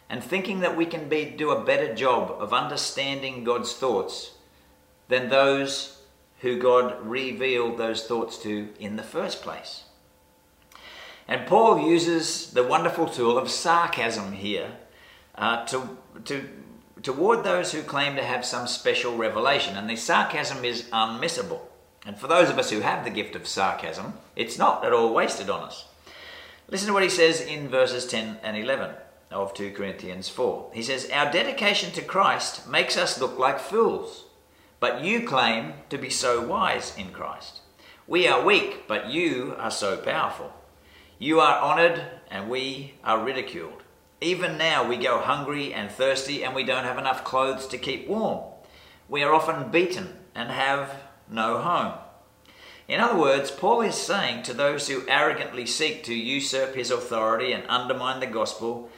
and 0.09 0.25
thinking 0.25 0.61
that 0.61 0.77
we 0.77 0.87
can 0.87 1.09
be, 1.11 1.27
do 1.27 1.51
a 1.51 1.65
better 1.65 1.95
job 1.95 2.35
of 2.41 2.55
understanding 2.55 3.45
God's 3.45 3.75
thoughts 3.75 4.33
than 5.09 5.29
those 5.29 6.01
who 6.41 6.59
God 6.59 7.07
revealed 7.07 7.77
those 7.77 8.07
thoughts 8.07 8.39
to 8.39 8.71
in 8.81 8.97
the 8.97 9.03
first 9.03 9.43
place. 9.43 9.85
And 11.27 11.47
Paul 11.47 11.87
uses 11.87 12.53
the 12.53 12.65
wonderful 12.65 13.07
tool 13.07 13.37
of 13.37 13.51
sarcasm 13.51 14.33
here 14.33 14.73
uh, 15.39 15.65
to, 15.67 15.97
to, 16.25 16.49
toward 17.03 17.45
those 17.45 17.73
who 17.73 17.83
claim 17.83 18.17
to 18.17 18.25
have 18.25 18.45
some 18.45 18.67
special 18.67 19.17
revelation. 19.17 19.77
And 19.77 19.89
the 19.89 19.97
sarcasm 19.97 20.65
is 20.65 20.83
unmissable. 20.93 21.61
And 22.05 22.19
for 22.19 22.27
those 22.27 22.51
of 22.51 22.59
us 22.59 22.71
who 22.71 22.81
have 22.81 23.05
the 23.05 23.11
gift 23.11 23.37
of 23.37 23.47
sarcasm, 23.47 24.15
it's 24.37 24.59
not 24.59 24.85
at 24.85 24.93
all 24.93 25.15
wasted 25.15 25.49
on 25.49 25.63
us. 25.63 25.87
Listen 26.69 26.89
to 26.89 26.93
what 26.93 27.03
he 27.03 27.09
says 27.09 27.41
in 27.41 27.69
verses 27.69 28.07
10 28.07 28.39
and 28.43 28.57
11 28.57 28.91
of 29.31 29.55
2 29.55 29.73
Corinthians 29.73 30.29
4. 30.29 30.71
He 30.75 30.83
says, 30.83 31.09
Our 31.13 31.31
dedication 31.31 31.93
to 31.93 32.03
Christ 32.03 32.69
makes 32.69 32.97
us 32.97 33.21
look 33.21 33.39
like 33.39 33.61
fools, 33.61 34.25
but 34.81 35.03
you 35.03 35.27
claim 35.27 35.75
to 35.91 35.99
be 35.99 36.11
so 36.11 36.47
wise 36.47 36.95
in 36.97 37.11
Christ. 37.11 37.61
We 38.07 38.27
are 38.27 38.45
weak, 38.45 38.87
but 38.89 39.09
you 39.11 39.55
are 39.59 39.71
so 39.71 39.97
powerful. 39.97 40.53
You 41.19 41.41
are 41.41 41.59
honored, 41.59 42.03
and 42.31 42.49
we 42.49 42.95
are 43.05 43.23
ridiculed. 43.23 43.83
Even 44.21 44.59
now 44.59 44.89
we 44.89 44.97
go 44.97 45.21
hungry 45.21 45.73
and 45.73 45.91
thirsty 45.91 46.43
and 46.43 46.55
we 46.55 46.65
don't 46.65 46.85
have 46.85 46.99
enough 46.99 47.23
clothes 47.23 47.69
to 47.69 47.79
keep 47.79 48.09
warm. 48.09 48.41
We 49.09 49.23
are 49.23 49.33
often 49.33 49.71
beaten 49.71 50.09
and 50.35 50.51
have 50.51 50.93
no 51.31 51.59
home. 51.59 51.95
In 52.89 53.01
other 53.01 53.19
words, 53.19 53.51
Paul 53.51 53.83
is 53.83 53.95
saying 53.95 54.43
to 54.45 54.55
those 54.55 54.89
who 54.89 55.07
arrogantly 55.09 55.67
seek 55.67 56.03
to 56.05 56.15
usurp 56.15 56.75
his 56.75 56.91
authority 56.91 57.53
and 57.53 57.63
undermine 57.69 58.19
the 58.19 58.27
gospel, 58.27 58.91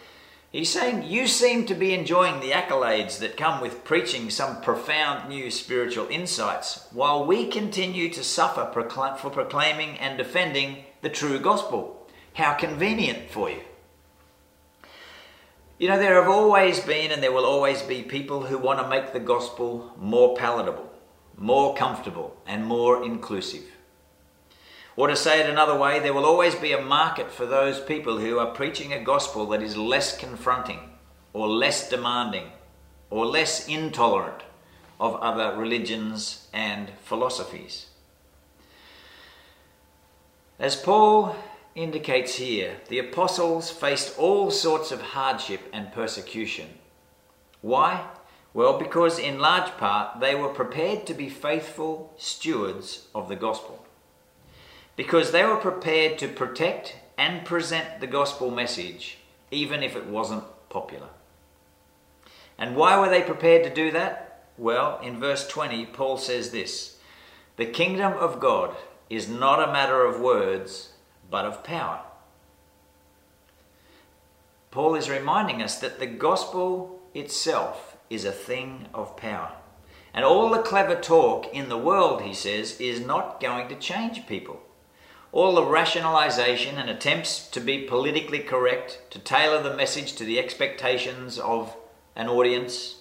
he's 0.50 0.70
saying, 0.70 1.02
You 1.02 1.26
seem 1.26 1.66
to 1.66 1.74
be 1.74 1.92
enjoying 1.92 2.40
the 2.40 2.52
accolades 2.52 3.18
that 3.18 3.36
come 3.36 3.60
with 3.60 3.84
preaching 3.84 4.30
some 4.30 4.62
profound 4.62 5.28
new 5.28 5.50
spiritual 5.50 6.06
insights, 6.08 6.86
while 6.92 7.26
we 7.26 7.48
continue 7.48 8.08
to 8.10 8.22
suffer 8.22 8.70
for 8.72 9.30
proclaiming 9.30 9.98
and 9.98 10.16
defending 10.16 10.84
the 11.02 11.10
true 11.10 11.40
gospel. 11.40 12.08
How 12.34 12.54
convenient 12.54 13.30
for 13.30 13.50
you. 13.50 13.60
You 15.80 15.88
know, 15.88 15.98
there 15.98 16.20
have 16.20 16.30
always 16.30 16.78
been 16.78 17.10
and 17.10 17.22
there 17.22 17.32
will 17.32 17.46
always 17.46 17.80
be 17.80 18.02
people 18.02 18.42
who 18.42 18.58
want 18.58 18.80
to 18.80 18.86
make 18.86 19.14
the 19.14 19.18
gospel 19.18 19.94
more 19.98 20.36
palatable, 20.36 20.92
more 21.38 21.74
comfortable, 21.74 22.36
and 22.46 22.66
more 22.66 23.02
inclusive. 23.02 23.64
Or 24.94 25.08
to 25.08 25.16
say 25.16 25.40
it 25.40 25.48
another 25.48 25.78
way, 25.78 25.98
there 25.98 26.12
will 26.12 26.26
always 26.26 26.54
be 26.54 26.72
a 26.72 26.82
market 26.82 27.30
for 27.30 27.46
those 27.46 27.80
people 27.80 28.18
who 28.18 28.38
are 28.38 28.52
preaching 28.52 28.92
a 28.92 29.02
gospel 29.02 29.46
that 29.46 29.62
is 29.62 29.74
less 29.74 30.14
confronting, 30.14 30.80
or 31.32 31.48
less 31.48 31.88
demanding, 31.88 32.50
or 33.08 33.24
less 33.24 33.66
intolerant 33.66 34.42
of 35.00 35.14
other 35.22 35.56
religions 35.56 36.48
and 36.52 36.90
philosophies. 37.04 37.86
As 40.58 40.76
Paul 40.76 41.36
indicates 41.74 42.36
here 42.36 42.76
the 42.88 42.98
apostles 42.98 43.70
faced 43.70 44.18
all 44.18 44.50
sorts 44.50 44.92
of 44.92 45.00
hardship 45.00 45.60
and 45.72 45.92
persecution. 45.92 46.66
Why? 47.60 48.06
Well, 48.52 48.78
because 48.78 49.18
in 49.18 49.38
large 49.38 49.70
part 49.76 50.20
they 50.20 50.34
were 50.34 50.48
prepared 50.48 51.06
to 51.06 51.14
be 51.14 51.28
faithful 51.28 52.12
stewards 52.16 53.06
of 53.14 53.28
the 53.28 53.36
gospel. 53.36 53.84
Because 54.96 55.30
they 55.30 55.44
were 55.44 55.56
prepared 55.56 56.18
to 56.18 56.28
protect 56.28 56.96
and 57.16 57.44
present 57.44 58.00
the 58.00 58.06
gospel 58.06 58.50
message, 58.50 59.18
even 59.50 59.82
if 59.82 59.94
it 59.94 60.06
wasn't 60.06 60.44
popular. 60.68 61.08
And 62.58 62.76
why 62.76 62.98
were 62.98 63.08
they 63.08 63.22
prepared 63.22 63.64
to 63.64 63.74
do 63.74 63.90
that? 63.92 64.44
Well, 64.58 64.98
in 65.02 65.18
verse 65.18 65.46
20, 65.48 65.86
Paul 65.86 66.18
says 66.18 66.50
this 66.50 66.98
The 67.56 67.66
kingdom 67.66 68.12
of 68.14 68.40
God 68.40 68.74
is 69.08 69.28
not 69.28 69.66
a 69.66 69.72
matter 69.72 70.04
of 70.04 70.20
words 70.20 70.90
but 71.30 71.44
of 71.44 71.62
power. 71.62 72.00
Paul 74.70 74.94
is 74.94 75.08
reminding 75.08 75.62
us 75.62 75.78
that 75.78 75.98
the 75.98 76.06
gospel 76.06 77.00
itself 77.14 77.96
is 78.08 78.24
a 78.24 78.32
thing 78.32 78.88
of 78.92 79.16
power. 79.16 79.52
And 80.12 80.24
all 80.24 80.50
the 80.50 80.62
clever 80.62 80.96
talk 80.96 81.52
in 81.54 81.68
the 81.68 81.78
world, 81.78 82.22
he 82.22 82.34
says, 82.34 82.80
is 82.80 83.00
not 83.00 83.40
going 83.40 83.68
to 83.68 83.76
change 83.76 84.26
people. 84.26 84.60
All 85.32 85.54
the 85.54 85.64
rationalization 85.64 86.76
and 86.76 86.90
attempts 86.90 87.48
to 87.50 87.60
be 87.60 87.86
politically 87.86 88.40
correct, 88.40 89.00
to 89.10 89.20
tailor 89.20 89.62
the 89.62 89.76
message 89.76 90.14
to 90.14 90.24
the 90.24 90.40
expectations 90.40 91.38
of 91.38 91.76
an 92.16 92.28
audience, 92.28 92.96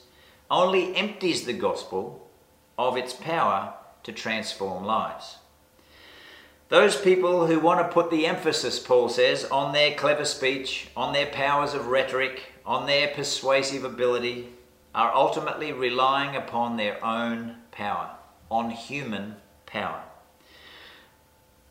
only 0.52 0.96
empties 0.96 1.46
the 1.46 1.54
gospel 1.54 2.30
of 2.78 2.98
its 2.98 3.14
power 3.14 3.74
to 4.04 4.12
transform 4.12 4.84
lives. 4.84 5.39
Those 6.70 6.96
people 6.96 7.48
who 7.48 7.60
want 7.60 7.80
to 7.80 7.92
put 7.92 8.12
the 8.12 8.28
emphasis, 8.28 8.78
Paul 8.78 9.10
says, 9.10 9.44
on 9.46 9.74
their 9.74 9.96
clever 9.96 10.24
speech, 10.24 10.88
on 10.96 11.14
their 11.14 11.26
powers 11.26 11.74
of 11.74 11.88
rhetoric, 11.88 12.54
on 12.64 12.86
their 12.86 13.08
persuasive 13.08 13.84
ability, 13.84 14.50
are 14.94 15.12
ultimately 15.12 15.74
relying 15.74 16.36
upon 16.36 16.78
their 16.78 17.04
own 17.04 17.56
power, 17.72 18.12
on 18.52 18.70
human 18.70 19.38
power. 19.66 20.04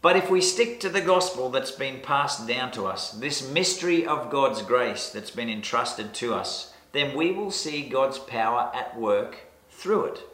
But 0.02 0.16
if 0.16 0.28
we 0.28 0.40
stick 0.40 0.80
to 0.80 0.88
the 0.88 1.00
gospel 1.00 1.48
that's 1.48 1.70
been 1.70 2.00
passed 2.00 2.48
down 2.48 2.72
to 2.72 2.86
us, 2.86 3.12
this 3.12 3.48
mystery 3.48 4.04
of 4.04 4.30
God's 4.30 4.62
grace 4.62 5.10
that's 5.10 5.30
been 5.30 5.48
entrusted 5.48 6.12
to 6.14 6.34
us, 6.34 6.74
then 6.90 7.16
we 7.16 7.30
will 7.30 7.52
see 7.52 7.88
God's 7.88 8.18
power 8.18 8.72
at 8.74 8.98
work 8.98 9.46
through 9.70 10.06
it. 10.06 10.27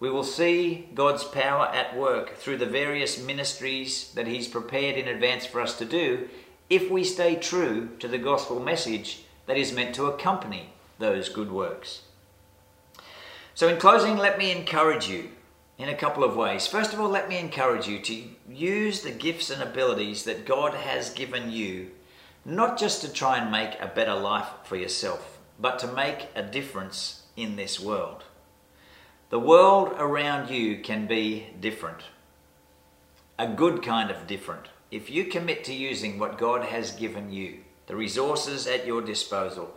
We 0.00 0.10
will 0.10 0.24
see 0.24 0.88
God's 0.94 1.24
power 1.24 1.66
at 1.68 1.96
work 1.96 2.36
through 2.36 2.58
the 2.58 2.66
various 2.66 3.22
ministries 3.22 4.12
that 4.14 4.26
He's 4.26 4.48
prepared 4.48 4.96
in 4.96 5.08
advance 5.08 5.46
for 5.46 5.60
us 5.60 5.78
to 5.78 5.84
do 5.84 6.28
if 6.68 6.90
we 6.90 7.04
stay 7.04 7.36
true 7.36 7.90
to 8.00 8.08
the 8.08 8.18
gospel 8.18 8.60
message 8.60 9.22
that 9.46 9.56
is 9.56 9.72
meant 9.72 9.94
to 9.94 10.06
accompany 10.06 10.70
those 10.98 11.28
good 11.28 11.52
works. 11.52 12.02
So, 13.54 13.68
in 13.68 13.78
closing, 13.78 14.16
let 14.16 14.38
me 14.38 14.50
encourage 14.50 15.08
you 15.08 15.30
in 15.78 15.88
a 15.88 15.96
couple 15.96 16.24
of 16.24 16.36
ways. 16.36 16.66
First 16.66 16.92
of 16.92 17.00
all, 17.00 17.08
let 17.08 17.28
me 17.28 17.38
encourage 17.38 17.86
you 17.86 17.98
to 18.00 18.24
use 18.48 19.02
the 19.02 19.10
gifts 19.10 19.50
and 19.50 19.62
abilities 19.62 20.24
that 20.24 20.46
God 20.46 20.74
has 20.74 21.10
given 21.10 21.50
you, 21.50 21.90
not 22.44 22.78
just 22.78 23.00
to 23.02 23.12
try 23.12 23.38
and 23.38 23.50
make 23.50 23.80
a 23.80 23.92
better 23.94 24.14
life 24.14 24.48
for 24.64 24.76
yourself, 24.76 25.38
but 25.58 25.78
to 25.80 25.86
make 25.86 26.28
a 26.34 26.42
difference 26.42 27.22
in 27.36 27.56
this 27.56 27.78
world. 27.78 28.24
The 29.34 29.40
world 29.40 29.96
around 29.98 30.48
you 30.48 30.78
can 30.78 31.08
be 31.08 31.48
different. 31.58 32.04
a 33.36 33.48
good 33.48 33.82
kind 33.82 34.08
of 34.08 34.28
different. 34.28 34.68
If 34.92 35.10
you 35.10 35.24
commit 35.24 35.64
to 35.64 35.74
using 35.74 36.20
what 36.20 36.38
God 36.38 36.66
has 36.66 36.92
given 36.92 37.32
you, 37.32 37.64
the 37.88 37.96
resources 37.96 38.68
at 38.68 38.86
your 38.86 39.02
disposal, 39.02 39.76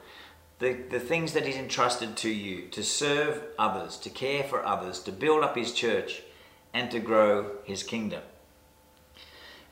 the, 0.59 0.73
the 0.73 0.99
things 0.99 1.33
that 1.33 1.47
He's 1.47 1.55
entrusted 1.55 2.15
to 2.17 2.29
you 2.29 2.67
to 2.67 2.83
serve 2.83 3.45
others, 3.57 3.97
to 3.97 4.11
care 4.11 4.43
for 4.43 4.63
others, 4.63 4.99
to 4.99 5.11
build 5.11 5.43
up 5.43 5.57
His 5.57 5.73
church, 5.73 6.21
and 6.71 6.91
to 6.91 6.99
grow 6.99 7.53
His 7.63 7.81
kingdom. 7.81 8.21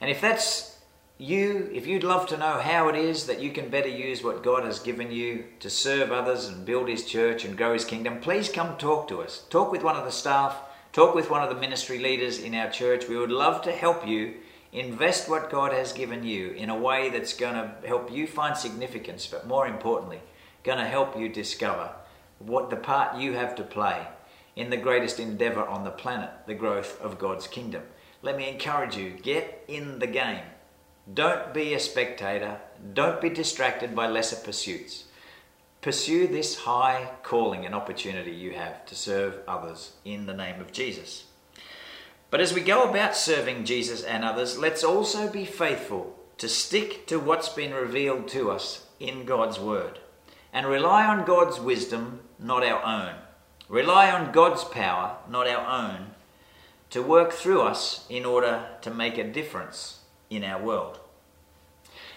And 0.02 0.10
if 0.10 0.20
that's 0.20 0.75
you, 1.18 1.70
if 1.74 1.88
you'd 1.88 2.04
love 2.04 2.28
to 2.28 2.38
know 2.38 2.60
how 2.60 2.90
it 2.90 2.96
is 2.96 3.28
that 3.28 3.42
you 3.42 3.52
can 3.52 3.70
better 3.70 3.88
use 3.88 4.24
what 4.24 4.44
God 4.44 4.66
has 4.66 4.80
given 4.80 5.12
you 5.12 5.46
to 5.62 5.70
serve 5.70 6.12
others 6.12 6.48
and 6.48 6.66
build 6.66 6.90
His 6.90 7.06
church 7.06 7.46
and 7.46 7.58
grow 7.58 7.74
His 7.74 7.86
kingdom, 7.86 8.20
please 8.20 8.50
come 8.50 8.78
talk 8.78 9.08
to 9.08 9.22
us. 9.22 9.46
Talk 9.50 9.72
with 9.72 9.84
one 9.84 9.96
of 9.96 10.04
the 10.04 10.12
staff, 10.12 10.58
talk 10.92 11.16
with 11.16 11.30
one 11.30 11.42
of 11.42 11.50
the 11.50 11.62
ministry 11.62 12.00
leaders 12.00 12.40
in 12.40 12.54
our 12.54 12.70
church. 12.70 13.08
We 13.08 13.18
would 13.18 13.32
love 13.32 13.62
to 13.62 13.72
help 13.72 14.06
you 14.06 14.34
invest 14.74 15.30
what 15.30 15.50
God 15.50 15.72
has 15.72 15.94
given 15.94 16.26
you 16.26 16.52
in 16.52 16.70
a 16.70 16.78
way 16.78 17.10
that's 17.10 17.34
going 17.34 17.56
to 17.56 17.88
help 17.88 18.12
you 18.12 18.28
find 18.28 18.58
significance, 18.58 19.26
but 19.26 19.48
more 19.48 19.68
importantly, 19.68 20.20
going 20.64 20.80
to 20.80 20.86
help 20.86 21.18
you 21.18 21.30
discover 21.30 21.92
what 22.40 22.70
the 22.70 22.76
part 22.76 23.18
you 23.18 23.34
have 23.34 23.56
to 23.56 23.64
play 23.64 24.06
in 24.58 24.70
the 24.70 24.78
greatest 24.78 25.20
endeavor 25.20 25.66
on 25.66 25.86
the 25.86 25.92
planet, 25.92 26.30
the 26.46 26.54
growth 26.54 27.00
of 27.02 27.20
God's 27.20 27.48
kingdom. 27.48 27.84
Let 28.22 28.36
me 28.36 28.50
encourage 28.50 28.98
you 28.98 29.12
get 29.12 29.64
in 29.70 30.00
the 30.00 30.08
game. 30.08 30.44
Don't 31.14 31.54
be 31.54 31.76
a 31.76 31.80
spectator. 31.80 32.60
Don't 32.94 33.22
be 33.22 33.30
distracted 33.30 33.96
by 33.96 34.08
lesser 34.08 34.38
pursuits. 34.38 35.04
Pursue 35.82 36.26
this 36.26 36.62
high 36.62 37.12
calling 37.22 37.64
and 37.64 37.76
opportunity 37.76 38.32
you 38.32 38.54
have 38.54 38.88
to 38.88 38.96
serve 38.96 39.38
others 39.48 39.94
in 40.04 40.26
the 40.26 40.34
name 40.34 40.60
of 40.60 40.72
Jesus. 40.72 41.26
But 42.32 42.42
as 42.42 42.56
we 42.56 42.62
go 42.62 42.90
about 42.90 43.16
serving 43.16 43.66
Jesus 43.66 44.02
and 44.02 44.24
others, 44.24 44.58
let's 44.58 44.84
also 44.84 45.32
be 45.32 45.46
faithful 45.46 46.18
to 46.40 46.50
stick 46.50 47.06
to 47.06 47.20
what's 47.20 47.50
been 47.50 47.72
revealed 47.72 48.28
to 48.30 48.50
us 48.50 48.88
in 49.00 49.26
God's 49.26 49.60
Word 49.60 50.00
and 50.52 50.66
rely 50.66 51.06
on 51.06 51.24
God's 51.24 51.60
wisdom, 51.60 52.22
not 52.40 52.64
our 52.64 52.84
own. 52.84 53.14
Rely 53.70 54.10
on 54.10 54.32
God's 54.32 54.64
power, 54.64 55.18
not 55.30 55.48
our 55.48 55.68
own, 55.68 56.16
to 56.90 57.04
work 57.04 57.32
through 57.32 57.62
us 57.62 58.08
in 58.10 58.26
order 58.26 58.70
to 58.82 58.90
make 58.92 59.20
a 59.20 59.24
difference 59.24 60.00
in 60.30 60.44
our 60.44 60.62
world. 60.62 61.00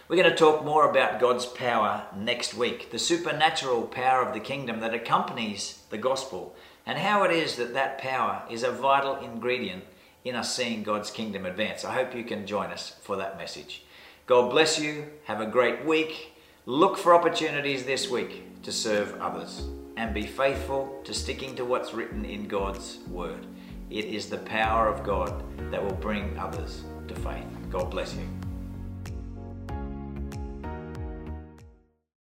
We're 0.09 0.17
going 0.17 0.31
to 0.31 0.37
talk 0.37 0.65
more 0.65 0.89
about 0.89 1.21
God's 1.21 1.45
power 1.45 2.07
next 2.17 2.55
week, 2.55 2.91
the 2.91 2.99
supernatural 2.99 3.83
power 3.83 4.23
of 4.23 4.33
the 4.33 4.41
kingdom 4.41 4.81
that 4.81 4.95
accompanies 4.95 5.83
the 5.91 5.99
gospel, 5.99 6.57
and 6.87 6.99
how 6.99 7.25
it 7.25 7.31
is 7.31 7.57
that 7.57 7.75
that 7.75 7.99
power 7.99 8.43
is 8.51 8.63
a 8.63 8.73
vital 8.73 9.17
ingredient 9.17 9.85
in 10.25 10.35
us 10.35 10.57
seeing 10.57 10.83
God's 10.83 11.11
kingdom 11.11 11.45
advance. 11.45 11.85
I 11.85 11.93
hope 11.93 12.15
you 12.15 12.25
can 12.25 12.47
join 12.47 12.71
us 12.71 12.97
for 13.03 13.17
that 13.17 13.37
message. 13.37 13.85
God 14.27 14.51
bless 14.51 14.79
you. 14.79 15.07
Have 15.25 15.41
a 15.41 15.47
great 15.47 15.85
week. 15.85 16.33
Look 16.65 16.97
for 16.97 17.15
opportunities 17.15 17.85
this 17.85 18.11
week 18.11 18.63
to 18.63 18.73
serve 18.73 19.21
others 19.21 19.67
and 19.97 20.15
be 20.15 20.27
faithful 20.27 21.01
to 21.05 21.13
sticking 21.13 21.57
to 21.57 21.65
what's 21.65 21.93
written 21.93 22.25
in 22.25 22.47
God's 22.47 22.99
word. 23.11 23.47
It 23.91 24.05
is 24.05 24.29
the 24.29 24.39
power 24.39 24.87
of 24.87 25.05
God 25.05 25.43
that 25.71 25.83
will 25.83 25.95
bring 25.95 26.39
others 26.39 26.85
to 27.09 27.15
faith. 27.15 27.58
God 27.71 27.91
bless 27.91 28.15
you. 28.15 28.38